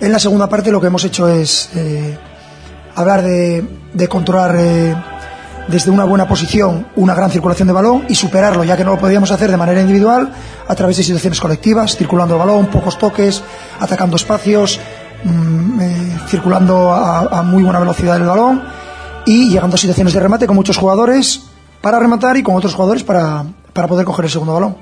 [0.00, 2.18] En la segunda parte lo que hemos hecho es eh,
[2.96, 4.96] hablar de, de controlar eh,
[5.68, 8.98] desde una buena posición una gran circulación de balón y superarlo, ya que no lo
[8.98, 10.32] podíamos hacer de manera individual,
[10.66, 13.42] a través de situaciones colectivas, circulando el balón, pocos toques,
[13.78, 14.80] atacando espacios,
[15.24, 18.62] mmm, eh, circulando a, muy buena velocidad el balón
[19.26, 21.42] y llegando a situaciones de remate con muchos jugadores
[21.80, 24.76] para rematar y con otros jugadores para, para poder coger el segundo balón.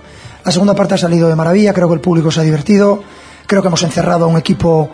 [0.45, 3.03] La segunda parte ha salido de maravilla, creo que el público se ha divertido,
[3.47, 4.91] creo que hemos encerrado a un equipo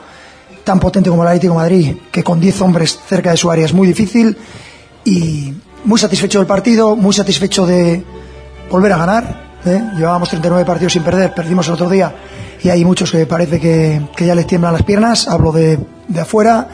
[0.64, 3.74] tan potente como el Atlético Madrid, que con 10 hombres cerca de su área es
[3.74, 4.36] muy difícil
[5.04, 5.52] y
[5.84, 8.04] muy satisfecho del partido, muy satisfecho de
[8.70, 9.52] volver a ganar.
[9.64, 9.82] ¿eh?
[9.96, 12.14] Llevábamos 39 partidos sin perder, perdimos el otro día
[12.62, 16.20] y hay muchos que parece que, que ya les tiemblan las piernas, hablo de, de
[16.20, 16.68] afuera.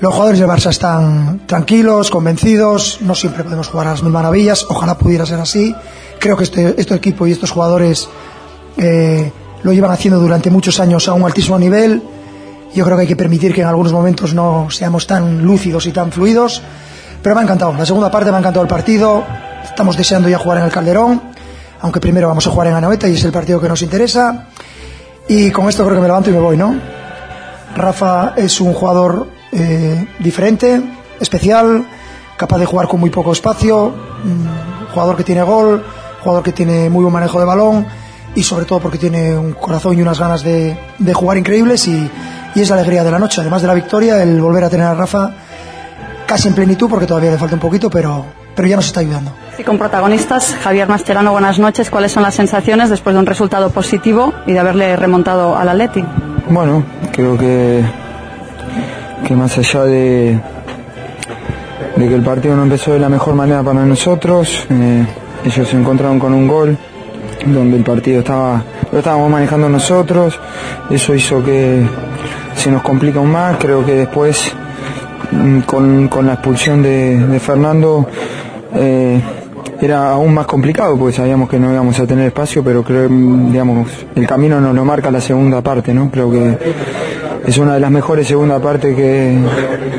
[0.00, 4.64] Los jugadores del Barça están tranquilos, convencidos, no siempre podemos jugar a las mil maravillas,
[4.68, 5.74] ojalá pudiera ser así.
[6.20, 8.08] Creo que este, este equipo y estos jugadores
[8.76, 12.02] eh, lo llevan haciendo durante muchos años a un altísimo nivel.
[12.74, 15.90] Yo creo que hay que permitir que en algunos momentos no seamos tan lúcidos y
[15.90, 16.62] tan fluidos,
[17.28, 17.74] pero me ha encantado.
[17.74, 19.22] La segunda parte me ha encantado el partido.
[19.62, 21.20] Estamos deseando ya jugar en el Calderón,
[21.82, 24.46] aunque primero vamos a jugar en Anoeta y es el partido que nos interesa.
[25.28, 26.80] Y con esto creo que me levanto y me voy, ¿no?
[27.76, 30.82] Rafa es un jugador eh, diferente,
[31.20, 31.86] especial,
[32.38, 33.92] capaz de jugar con muy poco espacio,
[34.24, 34.48] un
[34.94, 35.84] jugador que tiene gol,
[36.22, 37.86] jugador que tiene muy buen manejo de balón
[38.34, 42.10] y sobre todo porque tiene un corazón y unas ganas de, de jugar increíbles y,
[42.54, 44.94] es la alegría de la noche, además de la victoria, el volver a tener a
[44.94, 45.30] Rafa
[46.28, 49.32] casi en plenitud porque todavía le falta un poquito, pero, pero ya nos está ayudando.
[49.58, 51.90] Y con protagonistas, Javier Mascherano, buenas noches.
[51.90, 56.04] ¿Cuáles son las sensaciones después de un resultado positivo y de haberle remontado al Atleti?
[56.50, 57.82] Bueno, creo que
[59.26, 60.40] que más allá de,
[61.96, 65.06] de que el partido no empezó de la mejor manera para nosotros, eh,
[65.44, 66.78] ellos se encontraron con un gol
[67.44, 70.38] donde el partido estaba lo estábamos manejando nosotros,
[70.88, 71.82] eso hizo que
[72.54, 74.52] se nos complica aún más, creo que después
[75.66, 78.06] con, con la expulsión de, Fernando
[78.74, 79.20] eh,
[79.80, 83.88] era aún más complicado porque sabíamos que no íbamos a tener espacio, pero creo digamos
[84.14, 86.10] el camino nos lo marca la segunda parte, ¿no?
[86.10, 86.58] Creo que
[87.46, 89.38] es una de las mejores segunda partes que,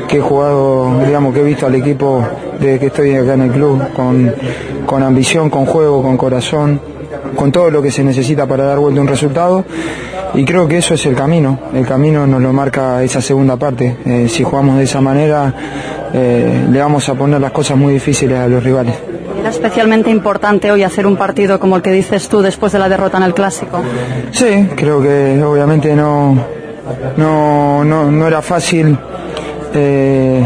[0.06, 2.24] que, he jugado, digamos, que he visto al equipo
[2.60, 4.32] desde que estoy acá en el club, con,
[4.86, 6.80] con ambición, con juego, con corazón,
[7.34, 9.64] con todo lo que se necesita para dar vuelta un resultado.
[10.34, 13.96] Y creo que eso es el camino, el camino nos lo marca esa segunda parte.
[14.04, 15.52] Eh, si jugamos de esa manera,
[16.12, 18.94] eh, le vamos a poner las cosas muy difíciles a los rivales.
[19.40, 22.88] ¿Era especialmente importante hoy hacer un partido como el que dices tú después de la
[22.88, 23.80] derrota en el Clásico?
[24.32, 26.36] Sí, creo que obviamente no,
[27.16, 28.96] no, no, no era fácil,
[29.74, 30.44] eh,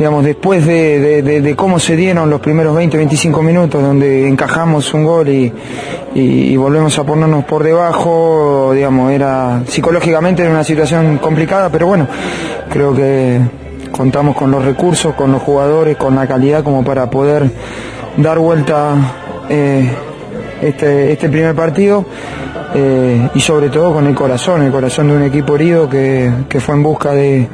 [0.00, 5.04] digamos, después de, de, cómo se dieron los primeros 20, 25 minutos, donde encajamos un
[5.04, 5.52] gol y,
[6.14, 12.06] y, volvemos a ponernos por debajo, digamos, era psicológicamente una situación complicada, pero bueno,
[12.70, 13.40] creo que
[13.92, 17.50] contamos con los recursos, con los jugadores, con la calidad como para poder
[18.16, 18.94] dar vuelta
[19.50, 19.86] eh,
[20.62, 22.06] este, este primer partido
[22.74, 26.58] eh, y sobre todo con el corazón, el corazón de un equipo herido que, que
[26.58, 27.46] fue en busca de,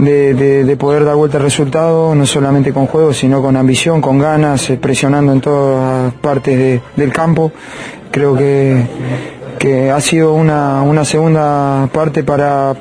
[0.00, 4.00] de, de, de, poder dar vuelta al resultado, no solamente con juego, sino con ambición,
[4.00, 7.52] con ganas, presionando en todas partes del campo.
[8.10, 8.86] Creo que,
[9.58, 12.74] que ha sido una, una segunda parte para,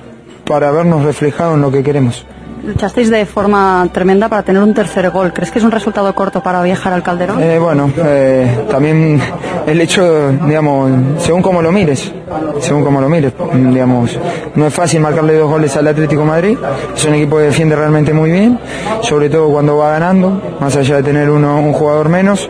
[0.45, 2.25] para vernos reflejado en lo que queremos.
[2.63, 5.33] Luchasteis de forma tremenda para tener un tercer gol.
[5.33, 7.41] ¿Crees que es un resultado corto para viajar al Calderón?
[7.41, 9.19] Eh, bueno, eh, también
[9.65, 12.11] el hecho, digamos, según como lo mires,
[12.59, 14.17] según como lo mires, digamos,
[14.55, 16.57] no es fácil marcarle dos goles al Atlético Madrid.
[16.95, 18.59] Es un equipo que defiende realmente muy bien,
[19.01, 22.49] sobre todo cuando va ganando, más allá de tener uno, un jugador menos.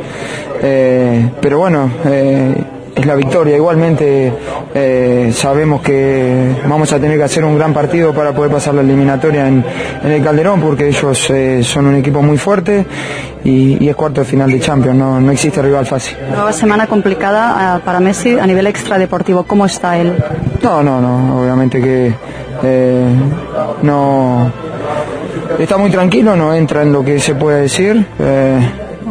[0.61, 1.89] Eh, pero bueno,
[2.99, 3.55] es la victoria.
[3.55, 4.33] Igualmente
[4.73, 8.81] eh, sabemos que vamos a tener que hacer un gran partido para poder pasar la
[8.81, 9.63] eliminatoria en,
[10.03, 12.85] en el Calderón porque ellos eh, son un equipo muy fuerte
[13.43, 16.17] y, y, es cuarto de final de Champions, no, no existe rival fácil.
[16.29, 20.13] Nueva semana complicada uh, para Messi a nivel extradeportivo, ¿cómo está él?
[20.61, 22.13] No, no, no, obviamente que
[22.63, 23.05] eh,
[23.81, 24.51] no
[25.57, 28.05] está muy tranquilo, no entra en lo que se puede decir,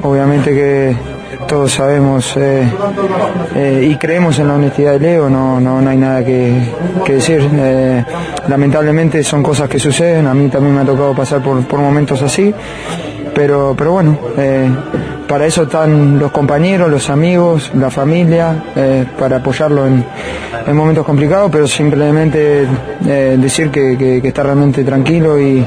[0.02, 2.68] obviamente que todos sabemos eh,
[3.54, 6.74] eh, y creemos en la honestidad de Leo, no, no, no hay nada que,
[7.06, 7.48] decir.
[7.52, 8.04] Eh,
[8.48, 12.22] lamentablemente son cosas que suceden, a mí también me ha tocado pasar por, por momentos
[12.22, 12.54] así,
[13.34, 14.18] pero, pero bueno,
[15.28, 18.64] para eso están los compañeros, los amigos, la familia,
[19.18, 20.04] para apoyarlo en,
[20.66, 22.66] en, momentos complicados, pero simplemente
[23.00, 25.64] decir que, que, está realmente tranquilo y,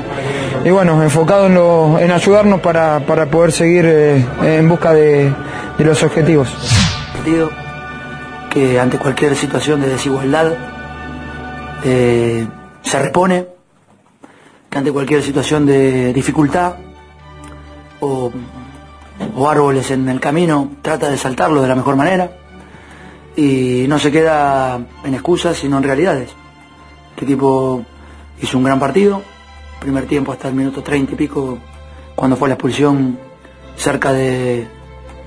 [0.65, 5.31] y bueno, enfocado en, lo, en ayudarnos para, para poder seguir en busca de,
[5.81, 6.47] de los objetivos.
[7.11, 7.49] Partido
[8.51, 10.53] que ante cualquier situación de desigualdad
[11.83, 12.47] eh,
[12.83, 13.47] se repone,
[14.69, 16.75] que ante cualquier situación de dificultad
[17.99, 18.31] o,
[19.47, 22.31] árboles en el camino trata de saltarlo de la mejor manera
[23.35, 26.29] y no se queda en excusas sino en realidades.
[27.11, 27.83] Este equipo
[28.39, 29.23] hizo un gran partido,
[29.79, 31.57] primer tiempo hasta el minuto 30 y pico
[32.15, 33.17] cuando fue la expulsión
[33.75, 34.67] cerca de,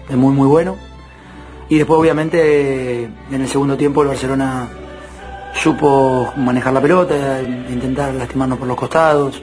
[0.08, 0.76] de muy muy bueno.
[1.68, 4.68] Y después obviamente en el segundo tiempo el Barcelona
[5.54, 9.42] supo manejar la pelota, intentar lastimarnos por los costados,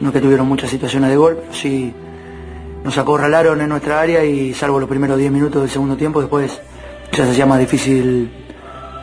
[0.00, 1.92] no es que tuvieron muchas situaciones de gol, pero sí
[2.84, 6.60] nos acorralaron en nuestra área y salvo los primeros 10 minutos del segundo tiempo, después
[7.12, 8.30] ya se hacía más difícil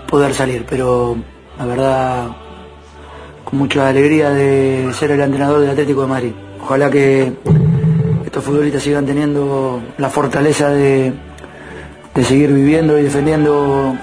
[0.08, 1.18] poder salir, pero
[1.58, 2.28] la verdad
[3.44, 6.32] con mucha alegría de ser el entrenador del Atlético de Madrid.
[6.62, 7.34] Ojalá que
[8.34, 11.14] estos futbolistas sigan teniendo la fortaleza de,
[12.16, 13.96] de seguir viviendo y defendiendo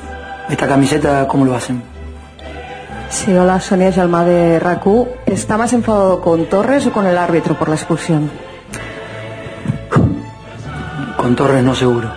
[0.49, 1.83] esta camiseta como lo hacen.
[3.09, 5.09] Sí, hola, Sonia Yalma de RACU.
[5.27, 8.31] ¿Está más enfadado con Torres o con el árbitro por la expulsión?
[11.17, 12.09] Con Torres no seguro.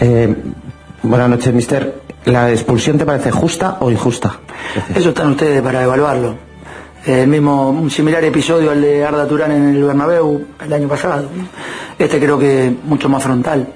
[0.00, 0.36] Eh,
[1.02, 2.02] buenas noches, mister.
[2.26, 4.36] ¿La expulsión te parece justa o injusta?
[4.94, 6.45] Eso están ustedes para evaluarlo.
[7.06, 11.28] El mismo, un similar episodio al de Arda Turán en el Bernabéu el año pasado.
[11.96, 13.68] Este creo que mucho más frontal.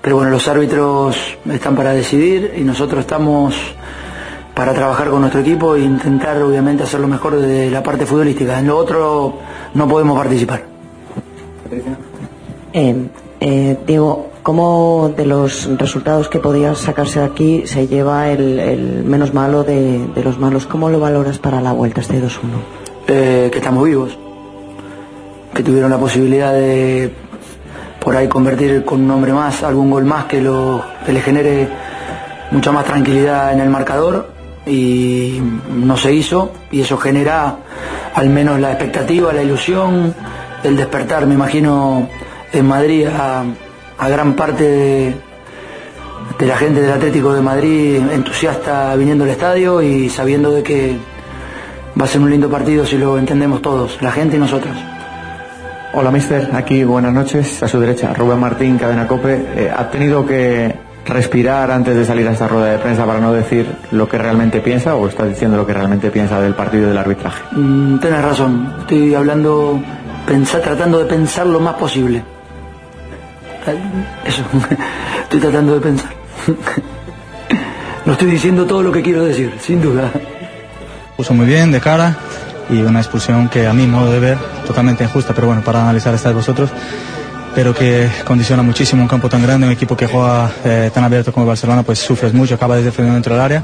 [0.00, 3.54] Pero bueno, los árbitros están para decidir y nosotros estamos
[4.54, 8.58] para trabajar con nuestro equipo e intentar obviamente hacer lo mejor de la parte futbolística.
[8.58, 9.40] En lo otro
[9.74, 10.62] no podemos participar.
[12.72, 13.08] Eh,
[13.40, 13.76] eh,
[14.48, 19.98] ¿cómo de los resultados que podías sacarse de aquí se lleva el, menos malo de,
[20.14, 20.64] de, los malos?
[20.64, 22.38] ¿Cómo lo valoras para la vuelta este 2-1?
[23.08, 24.16] Eh, que estamos vivos,
[25.52, 27.12] que tuvieron la posibilidad de
[28.02, 31.68] por ahí convertir con un hombre más, algún gol más que, lo, que le genere
[32.50, 34.30] mucha más tranquilidad en el marcador
[34.64, 35.42] y
[35.74, 37.54] no se hizo y eso genera
[38.14, 40.14] al menos la expectativa, la ilusión,
[40.64, 42.08] el despertar, me imagino,
[42.50, 43.44] en Madrid a,
[43.98, 45.14] a gran parte de,
[46.38, 50.96] de, la gente del Atlético de Madrid entusiasta viniendo al estadio y sabiendo de que
[52.00, 54.76] va a ser un lindo partido si lo entendemos todos, la gente y nosotros.
[55.94, 56.50] Hola, mister.
[56.52, 57.62] Aquí, buenas noches.
[57.62, 59.34] A su derecha, Rubén Martín, Cadena Cope.
[59.56, 60.74] Eh, ¿Ha tenido que
[61.06, 64.60] respirar antes de salir a esta rueda de prensa para no decir lo que realmente
[64.60, 67.42] piensa o está diciendo lo que realmente piensa del partido y del arbitraje?
[67.52, 68.74] Mm, tienes razón.
[68.80, 69.80] Estoy hablando,
[70.26, 72.22] pensar, tratando de pensar lo más posible.
[74.24, 74.42] Eso,
[75.22, 76.12] estoy tratando de pensar.
[78.06, 80.10] No estoy diciendo todo lo que quiero decir, sin duda.
[81.14, 82.16] Puso muy bien de cara
[82.70, 86.14] y una expulsión que a mi modo de ver totalmente injusta, pero bueno, para analizar
[86.14, 86.70] estáis vosotros,
[87.54, 91.34] pero que condiciona muchísimo un campo tan grande, un equipo que juega eh, tan abierto
[91.34, 93.62] como el Barcelona, pues sufres mucho, acaba de defender dentro del área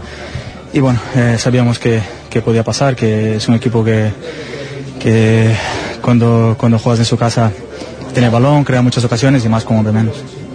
[0.75, 4.13] y bueno, eh, sabíamos que, que, podía pasar, que es un equipo que,
[5.01, 5.57] que
[6.03, 7.51] cuando, cuando juegas en su casa
[8.15, 10.15] tiene balón, crea muchas ocasiones y más con hombre menos.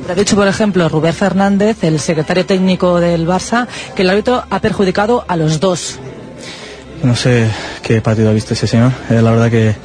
[0.09, 4.59] Ha dicho, por ejemplo, Rubén Fernández, el secretario técnico del Barça, que el árbitro ha
[4.59, 5.99] perjudicado a los dos.
[7.03, 7.47] No sé
[7.83, 8.91] qué partido ha visto ese señor.
[9.11, 9.75] Eh, la verdad que,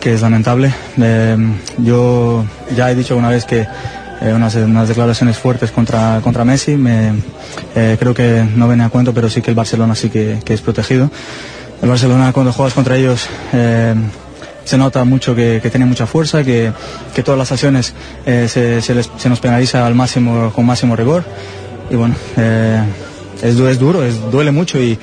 [0.00, 0.72] que es lamentable.
[0.98, 1.36] Eh,
[1.78, 2.44] yo
[2.74, 3.66] ya he dicho una vez que
[4.22, 6.76] eh, unas, unas, declaraciones fuertes contra, contra Messi.
[6.76, 7.12] Me,
[7.74, 10.62] creo que no viene a cuento, pero sí que el Barcelona sí que, que es
[10.62, 11.10] protegido.
[11.82, 13.28] El Barcelona cuando juegas contra ellos
[14.70, 16.72] se nota mucho que, tiene mucha fuerza, que,
[17.24, 17.92] todas las acciones
[18.24, 21.24] eh, se, nos penaliza al máximo, con máximo rigor.
[21.90, 22.80] Y bueno, eh,
[23.42, 24.96] es, es, duro, es, duele mucho y,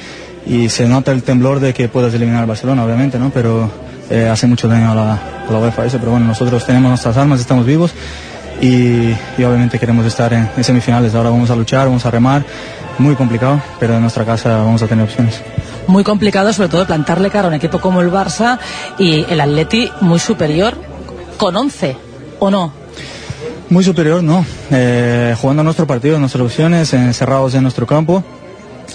[0.70, 3.30] se nota el temblor de que puedas eliminar al Barcelona, obviamente, ¿no?
[3.32, 3.70] Pero
[4.10, 7.18] eh, hace mucho daño a la, a la UEFA eso, pero bueno, nosotros tenemos nuestras
[7.18, 7.92] armas, estamos vivos
[8.62, 11.14] y, obviamente queremos estar en semifinales.
[11.14, 12.46] Ahora vamos a luchar, vamos a remar,
[13.00, 15.42] muy complicado, pero en nuestra casa vamos a tener opciones
[15.88, 18.60] muy complicado, sobre todo plantarle cara a un equipo como el Barça
[18.98, 20.76] y el Atleti muy superior
[21.38, 21.98] con 11,
[22.40, 22.72] ¿o no?
[23.70, 24.46] Muy superior, no.
[24.72, 28.24] Eh, jugando nuestro partido, nuestras opciones, encerrados en nuestro campo,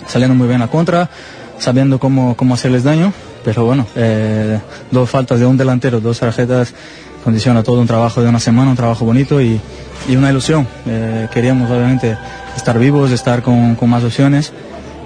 [0.06, 1.10] saliendo muy bien a contra,
[1.58, 3.12] sabiendo cómo, cómo hacerles daño,
[3.44, 4.58] pero bueno, eh,
[4.90, 6.74] dos faltas de un delantero, dos tarjetas,
[7.22, 9.60] condiciona todo un trabajo de una semana, un trabajo bonito y,
[10.08, 10.66] y una ilusión.
[10.86, 12.16] Eh, queríamos obviamente
[12.56, 14.52] estar vivos, estar con, con más opciones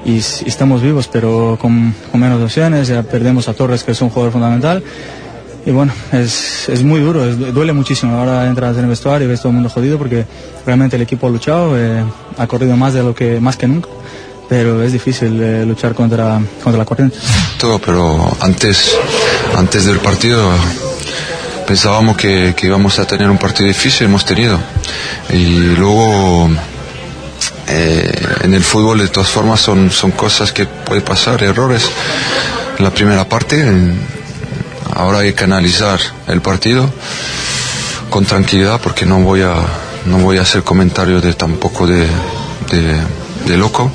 [0.07, 2.89] y, estamos vivos, pero con, con, menos opciones.
[2.89, 4.83] Ya perdemos a Torres, que es un jugador fundamental.
[5.67, 8.17] y bueno, es, es muy duro, es- duele muchísimo.
[8.17, 10.25] Ahora entras en el vestuario y ves todo el mundo jodido porque
[10.65, 12.05] realmente el equipo ha luchado, eh,
[12.39, 13.89] ha corrido más de lo que más que nunca,
[14.49, 17.19] pero es difícil eh, luchar contra, contra la corriente.
[17.59, 18.97] todo, pero antes,
[19.57, 20.51] antes del partido
[21.67, 24.57] pensábamos que, que íbamos a tener un partido difícil, hemos tenido.
[25.31, 26.49] Y luego
[27.69, 31.83] eh, en el fútbol de todas formas son, son cosas que puede pasar, errores.
[32.79, 33.65] La primera parte,
[34.95, 35.99] ahora hay que analizar
[36.29, 36.89] el partido
[38.11, 39.55] con tranquilidad porque no voy a,
[40.07, 42.07] no voy a hacer comentarios de tampoco de,
[42.71, 43.91] de, loco.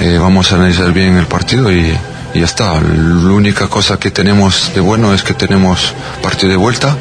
[0.00, 1.96] Eh, vamos a analizar bien el partido y,
[2.34, 2.80] y ya está.
[2.80, 5.92] La única cosa que tenemos de bueno es que tenemos
[6.22, 6.96] partido de vuelta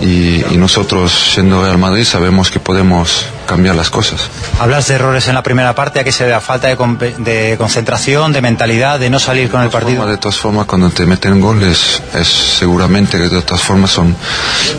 [0.00, 4.28] y, y nosotros, siendo Real Madrid, sabemos que podemos cambiar las cosas.
[4.58, 6.40] Hablas de errores en la primera parte, ¿a qué se da?
[6.40, 6.76] Falta de,
[7.18, 10.06] de concentración, de mentalidad, de no salir con el partido.
[10.06, 14.16] De todas formas, cuando te meten goles, es seguramente que de todas formas son,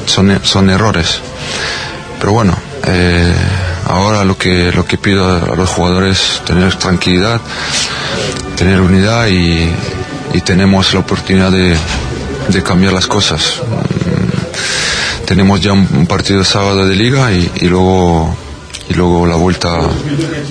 [0.05, 1.19] son, son errores.
[2.19, 2.55] Pero bueno,
[2.87, 3.33] eh,
[3.87, 7.39] ahora lo que, lo que pido a, los jugadores es tener tranquilidad,
[8.57, 9.69] tener unidad y,
[10.33, 11.75] y tenemos la oportunidad de,
[12.49, 13.55] de cambiar las cosas.
[13.61, 18.35] Mm, Tenemos ya un, un partido sábado de liga y, y luego
[18.89, 19.79] y luego la vuelta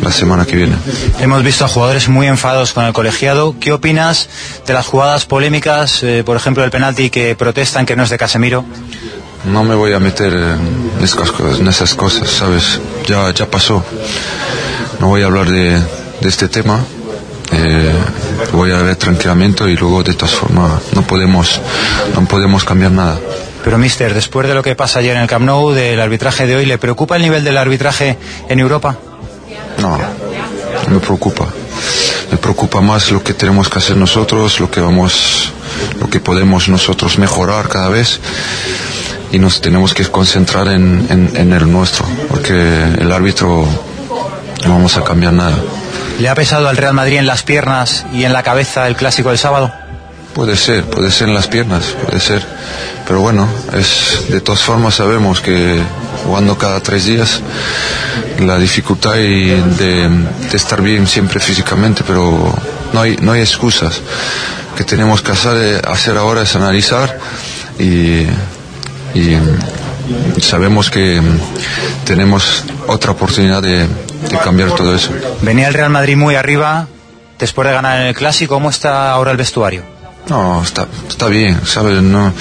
[0.03, 0.76] la semana que viene.
[1.20, 3.55] Hemos visto a jugadores muy enfadados con el colegiado.
[3.61, 4.28] ¿Qué opinas
[4.66, 8.18] de las jugadas polémicas, eh, por ejemplo, el penalti que protestan que no es de
[8.18, 8.64] Casemiro?
[9.45, 12.80] No me voy a meter en esas cosas, en esas cosas, ¿sabes?
[13.07, 13.85] Ya, ya pasó.
[15.01, 16.80] No voy a hablar de, de este tema.
[17.53, 17.93] Eh,
[18.53, 21.61] voy a ver tranquilamente y luego de todas formas no podemos,
[22.14, 23.18] no podemos cambiar nada.
[23.65, 26.55] Pero, mister, después de lo que pasa ayer en el Camp Nou, del arbitraje de
[26.55, 28.99] hoy, ¿le preocupa el nivel del arbitraje en Europa?
[29.79, 31.47] No, no me preocupa.
[32.31, 35.53] Me preocupa más lo que tenemos que hacer nosotros, lo que vamos,
[35.99, 38.21] lo que podemos nosotros mejorar cada vez
[39.33, 43.67] y nos tenemos que concentrar en, en, en el nuestro, porque el árbitro
[44.67, 45.57] no vamos a cambiar nada.
[46.19, 49.31] ¿Le ha pesado al Real Madrid en las piernas y en la cabeza el clásico
[49.31, 49.73] del sábado?
[50.35, 52.45] Puede ser, puede ser en las piernas, puede ser.
[53.07, 55.80] Pero bueno, es de todas formas sabemos que
[56.24, 57.41] jugando cada tres días
[58.41, 60.09] la dificultad de,
[60.53, 62.53] estar bien siempre físicamente, pero
[62.93, 64.01] no hay, no hay excusas.
[64.76, 67.16] Que tenemos que hacer, hacer ahora es analizar
[67.78, 68.26] y,
[69.14, 69.39] y
[70.41, 71.22] sabemos que
[72.05, 75.11] tenemos otra oportunidad de, de cambiar todo eso.
[75.43, 76.89] Venía el Real Madrid muy arriba
[77.39, 78.55] después de ganar en el clásico.
[78.55, 79.93] ¿Cómo está ahora el vestuario?
[80.29, 82.03] No, está, está bien, ¿sabes?
[82.03, 82.33] No,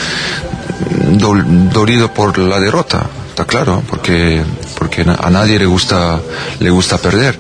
[1.72, 4.42] dolido por la derrota, está claro, porque,
[4.78, 6.20] porque a nadie le gusta,
[6.60, 7.38] le gusta perder.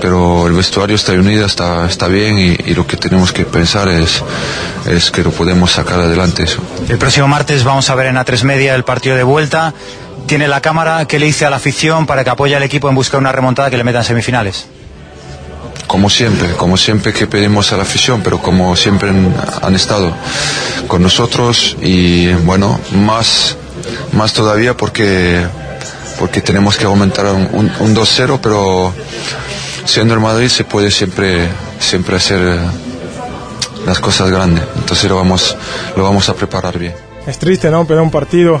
[0.00, 3.88] Pero el vestuario está unido, está, está bien y, y lo que tenemos que pensar
[3.88, 4.22] es,
[4.86, 6.60] es que lo podemos sacar adelante eso.
[6.88, 9.74] El próximo martes vamos a ver en A3 Media el partido de vuelta.
[10.26, 11.06] Tiene la cámara.
[11.06, 13.70] ¿Qué le dice a la afición para que apoye al equipo en buscar una remontada
[13.70, 14.66] que le meta en semifinales?
[15.88, 19.10] Como siempre, como siempre que pedimos a la afición, pero como siempre
[19.62, 20.12] han, estado
[20.86, 23.56] con nosotros y bueno, más,
[24.12, 25.40] más todavía porque,
[26.18, 28.92] porque tenemos que aumentar un, un- un 2-0, pero
[29.86, 31.48] siendo el Madrid se puede siempre,
[31.80, 32.58] siempre hacer eh,
[33.86, 34.64] las cosas grandes.
[34.76, 35.56] Entonces lo vamos,
[35.96, 36.94] lo vamos a preparar bien.
[37.26, 37.86] Es triste, ¿no?
[37.86, 38.60] Perder un partido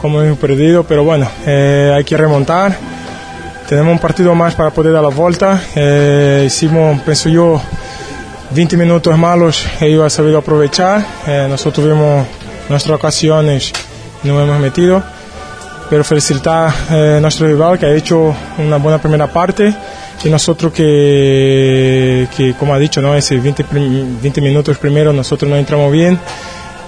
[0.00, 2.76] como hemos perdido, pero bueno, eh, hay que remontar.
[3.68, 5.60] Tenemos un partido más para poder dar la vuelta.
[5.74, 7.60] Eh, hicimos, pienso yo,
[8.50, 11.04] 20 minutos malos, ellos han sabido aprovechar.
[11.26, 12.26] Eh, nosotros tuvimos
[12.68, 13.72] nuestras ocasiones
[14.22, 15.02] no hemos metido.
[15.90, 19.74] Pero felicitar eh, a nuestro rival que ha hecho una buena primera parte
[20.24, 23.14] y nosotros que, que como ha dicho, ¿no?
[23.14, 26.18] ese 20, prim- 20 minutos primero nosotros no entramos bien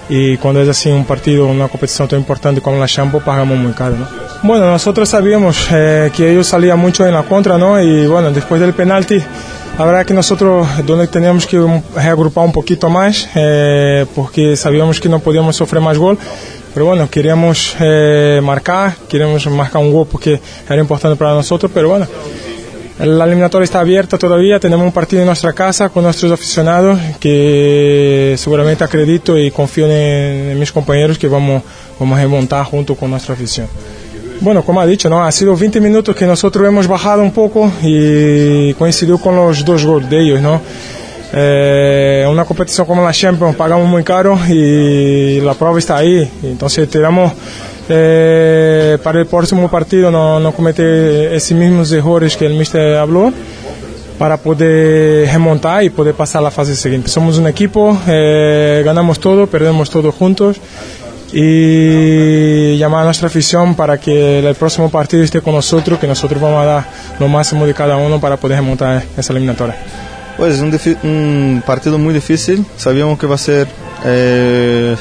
[0.09, 3.71] y cuando es así un partido, una competición tan importante como la Champo, pagamos muy
[3.73, 4.26] caro, ¿no?
[4.43, 7.81] Bueno, nosotros sabíamos eh, que ellos salían mucho en la contra, ¿no?
[7.81, 9.19] Y bueno, después del penalti,
[9.77, 11.59] la verdad que nosotros donde teníamos que
[11.95, 16.19] reagrupar un poquito más, eh, porque sabíamos que no podíamos sufrir más gol.
[16.73, 21.89] Pero bueno, queríamos eh, marcar, queríamos marcar un gol porque era importante para nosotros, pero
[21.89, 22.05] bueno,
[22.99, 28.35] la eliminatoria está abierta todavía, tenemos un partido en nuestra casa con nuestros aficionados que
[28.37, 31.63] seguramente acredito y confío en, en mis compañeros que vamos,
[31.99, 33.67] vamos a remontar junto con nuestra afición.
[34.39, 35.23] Bueno, como ha dicho, ¿no?
[35.23, 39.83] ha sido 20 minutos que nosotros hemos bajado un poco y coincidió con los dos
[39.83, 40.41] goles de ellos.
[40.41, 40.61] ¿no?
[41.33, 46.29] Eh, una competición como la Champions pagamos muy caro y la prueba está ahí.
[46.43, 47.33] Entonces tenemos
[47.89, 53.33] eh, para el próximo partido no, no cometer esos mismos errores que el mister habló
[54.19, 57.09] para poder remontar y poder pasar a la fase siguiente.
[57.09, 60.57] Somos un equipo, eh, ganamos todo, perdemos todo juntos
[61.31, 66.41] y llamar a nuestra afición para que el próximo partido esté con nosotros, que nosotros
[66.41, 69.75] vamos a dar lo máximo de cada uno para poder remontar esa eliminatoria.
[70.37, 73.67] Pues es un, un partido muy difícil, sabíamos que va a ser
[74.05, 74.95] eh,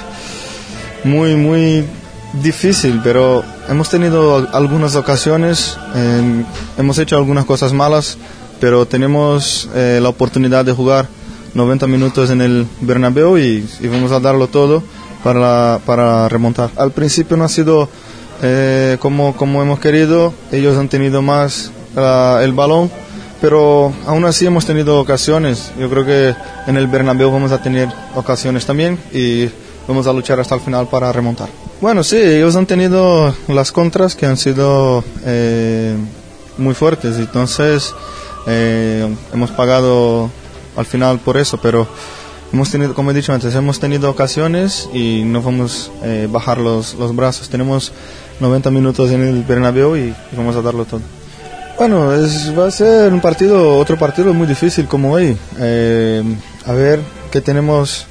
[1.05, 1.85] muy, muy
[2.33, 6.45] difícil, pero hemos tenido algunas ocasiones, eh,
[6.79, 8.18] hemos hecho algunas cosas malas,
[8.61, 11.07] pero tenemos eh, la oportunidad de jugar
[11.55, 14.83] 90 minutos en el Bernabéu y, y vamos a darlo todo
[15.23, 16.71] para, para remontar.
[16.77, 17.89] Al principio no ha sido
[18.43, 22.91] eh, como, como hemos querido, ellos han tenido más uh, el balón,
[23.41, 25.73] pero aún así hemos tenido ocasiones.
[25.79, 26.35] Yo creo que
[26.67, 29.49] en el Bernabéu vamos a tener ocasiones también y
[29.89, 31.49] vamos a luchar hasta el final para remontar.
[31.81, 35.95] Bueno, sí, ellos han tenido las contras que han sido eh,
[36.59, 37.95] muy fuertes, entonces
[38.47, 40.31] eh, hemos pagado
[40.77, 41.87] al final por eso, pero
[42.53, 46.59] hemos tenido, como he dicho antes, hemos tenido ocasiones y no vamos a eh, bajar
[46.59, 47.49] los, los, brazos.
[47.49, 47.92] Tenemos
[48.40, 51.01] 90 minutos en el Bernabéu y, y vamos a darlo todo.
[51.78, 55.36] Bueno, es, va a ser un partido, otro partido muy difícil como hoy.
[55.59, 56.22] Eh,
[56.64, 58.07] a ver qué tenemos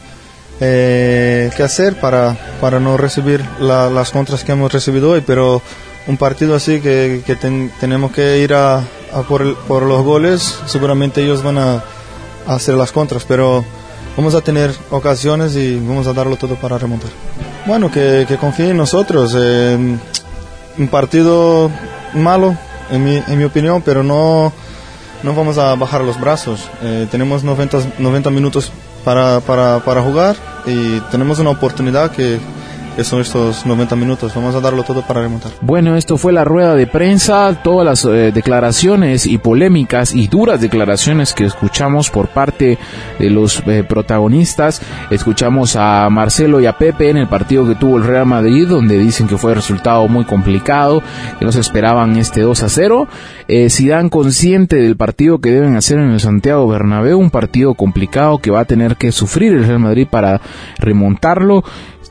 [0.59, 5.63] eh, que hacer para, para no recibir la, las contras que hemos recibido hoy, pero
[6.07, 10.03] un partido así que, que ten, tenemos que ir a, a por, el, por, los
[10.03, 11.83] goles, seguramente ellos van a,
[12.45, 13.65] a, hacer las contras, pero
[14.17, 17.09] vamos a tener ocasiones y vamos a darlo todo para remontar.
[17.65, 19.35] Bueno, que, que confíen en nosotros.
[19.37, 19.97] Eh,
[20.77, 21.71] un partido
[22.13, 22.55] malo,
[22.91, 24.51] en mi, en mi opinión, pero no,
[25.23, 26.69] no vamos a bajar los brazos.
[26.81, 28.71] Eh, tenemos 90, 90 minutos
[29.03, 30.35] para, para, para jugar
[30.65, 32.39] y tenemos una oportunidad que,
[33.03, 34.33] son estos 90 minutos.
[34.33, 35.51] Vamos a darlo todo para remontar.
[35.61, 40.61] Bueno, esto fue la rueda de prensa, todas las eh, declaraciones y polémicas y duras
[40.61, 42.77] declaraciones que escuchamos por parte
[43.19, 44.81] de los eh, protagonistas.
[45.09, 48.97] Escuchamos a Marcelo y a Pepe en el partido que tuvo el Real Madrid, donde
[48.97, 51.01] dicen que fue resultado muy complicado,
[51.39, 53.07] que no se esperaban este 2 a 0.
[53.47, 58.39] Eh, Zidane consciente del partido que deben hacer en el Santiago Bernabéu, un partido complicado
[58.39, 60.41] que va a tener que sufrir el Real Madrid para
[60.79, 61.63] remontarlo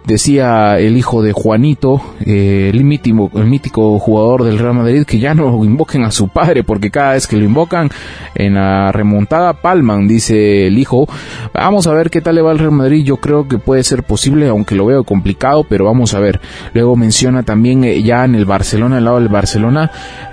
[0.05, 5.19] decía el hijo de Juanito, eh, el, mítico, el mítico jugador del Real Madrid, que
[5.19, 7.91] ya no invoquen a su padre, porque cada vez que lo invocan
[8.35, 11.09] en la remontada palman, dice el hijo.
[11.53, 14.03] Vamos a ver qué tal le va al Real Madrid, yo creo que puede ser
[14.03, 16.41] posible, aunque lo veo complicado, pero vamos a ver.
[16.75, 19.91] Luego menciona también eh, ya en el Barcelona, al lado del Barcelona,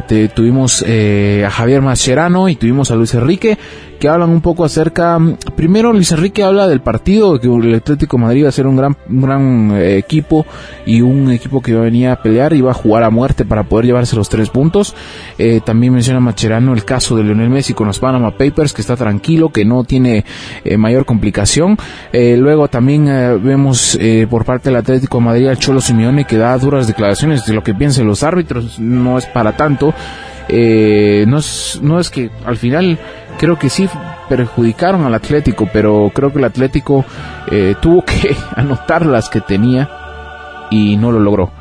[0.08, 3.58] te, tuvimos eh, a Javier Mascherano y tuvimos a Luis Enrique,
[4.02, 5.20] que hablan un poco acerca,
[5.56, 8.98] primero Luis Enrique habla del partido, que el Atlético Madrid va a ser un gran,
[9.08, 10.44] un gran eh, equipo
[10.88, 13.86] y un equipo que venía a pelear y va a jugar a muerte para poder
[13.86, 14.96] llevarse los tres puntos.
[15.38, 18.96] Eh, también menciona Macherano el caso de Lionel Messi con los Panama Papers, que está
[18.96, 20.26] tranquilo, que no tiene
[20.66, 21.78] eh, mayor complicación.
[22.12, 23.06] luego también
[23.44, 24.00] vemos
[24.32, 27.76] por parte del Atlético Madrid al Cholo Simeone que da duras declaraciones de lo que
[27.76, 29.94] piensan los árbitros, no es para tanto.
[30.50, 32.98] no, es, no es que al final
[33.38, 33.88] creo que sí
[34.30, 37.06] perjudicaron al Atlético, pero creo que el Atlético
[37.52, 39.90] eh, tuvo que anotar las que tenía
[40.70, 41.52] y no lo logró.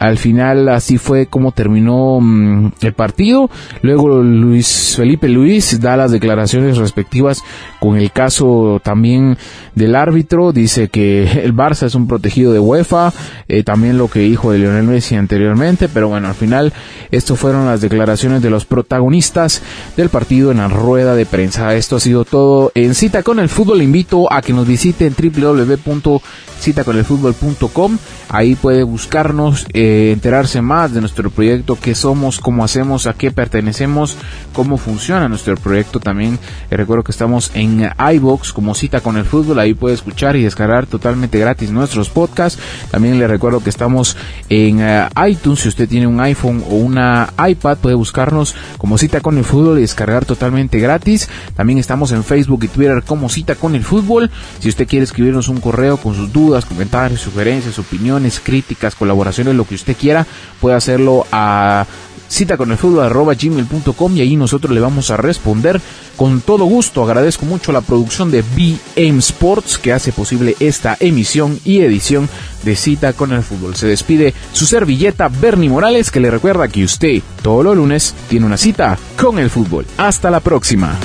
[0.00, 3.50] Al final así fue como terminó mmm, el partido.
[3.82, 7.44] Luego Luis Felipe Luis da las declaraciones respectivas
[7.80, 9.36] con el caso también
[9.74, 10.52] del árbitro.
[10.52, 13.12] Dice que el Barça es un protegido de UEFA.
[13.46, 15.90] Eh, también lo que dijo de Lionel Messi anteriormente.
[15.90, 16.72] Pero bueno, al final
[17.10, 19.60] esto fueron las declaraciones de los protagonistas
[19.98, 21.74] del partido en la rueda de prensa.
[21.74, 23.76] Esto ha sido todo en Cita con el Fútbol.
[23.76, 27.98] Le invito a que nos visite en www.citaconelfutbol.com.
[28.30, 29.66] Ahí puede buscarnos.
[29.74, 34.16] Eh, enterarse más de nuestro proyecto, qué somos, cómo hacemos, a qué pertenecemos,
[34.52, 36.38] cómo funciona nuestro proyecto también.
[36.70, 40.42] Eh, recuerdo que estamos en iBox como cita con el fútbol, ahí puede escuchar y
[40.42, 42.60] descargar totalmente gratis nuestros podcasts.
[42.90, 44.16] También le recuerdo que estamos
[44.48, 49.20] en uh, iTunes, si usted tiene un iPhone o una iPad puede buscarnos como cita
[49.20, 51.28] con el fútbol y descargar totalmente gratis.
[51.54, 54.30] También estamos en Facebook y Twitter como cita con el fútbol.
[54.58, 59.64] Si usted quiere escribirnos un correo con sus dudas, comentarios, sugerencias, opiniones, críticas, colaboraciones, lo
[59.64, 60.26] que usted quiera,
[60.60, 61.86] puede hacerlo a
[62.30, 65.80] cita con el fútbol gmail.com y ahí nosotros le vamos a responder
[66.16, 67.02] con todo gusto.
[67.02, 72.28] Agradezco mucho la producción de BM Sports que hace posible esta emisión y edición
[72.62, 73.74] de Cita con el Fútbol.
[73.74, 78.46] Se despide su servilleta Bernie Morales que le recuerda que usted todos los lunes tiene
[78.46, 79.86] una cita con el fútbol.
[79.96, 80.98] Hasta la próxima.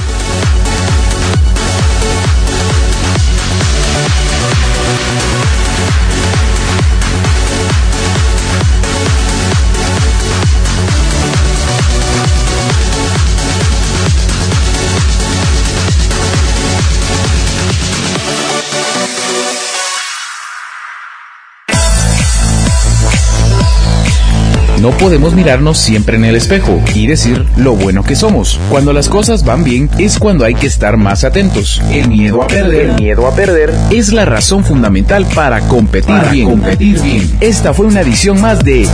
[24.91, 28.59] Podemos mirarnos siempre en el espejo y decir lo bueno que somos.
[28.69, 31.81] Cuando las cosas van bien es cuando hay que estar más atentos.
[31.91, 36.49] El miedo a perder, el miedo a perder es la razón fundamental para competir bien.
[36.49, 37.37] Competir bien.
[37.41, 38.87] Esta fue una edición más de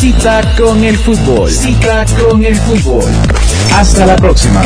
[0.00, 1.50] Cita con el fútbol.
[1.50, 3.04] Cita con el fútbol.
[3.74, 4.62] Hasta la próxima.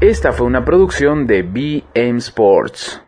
[0.00, 3.07] Esta fue una producción de BM Sports.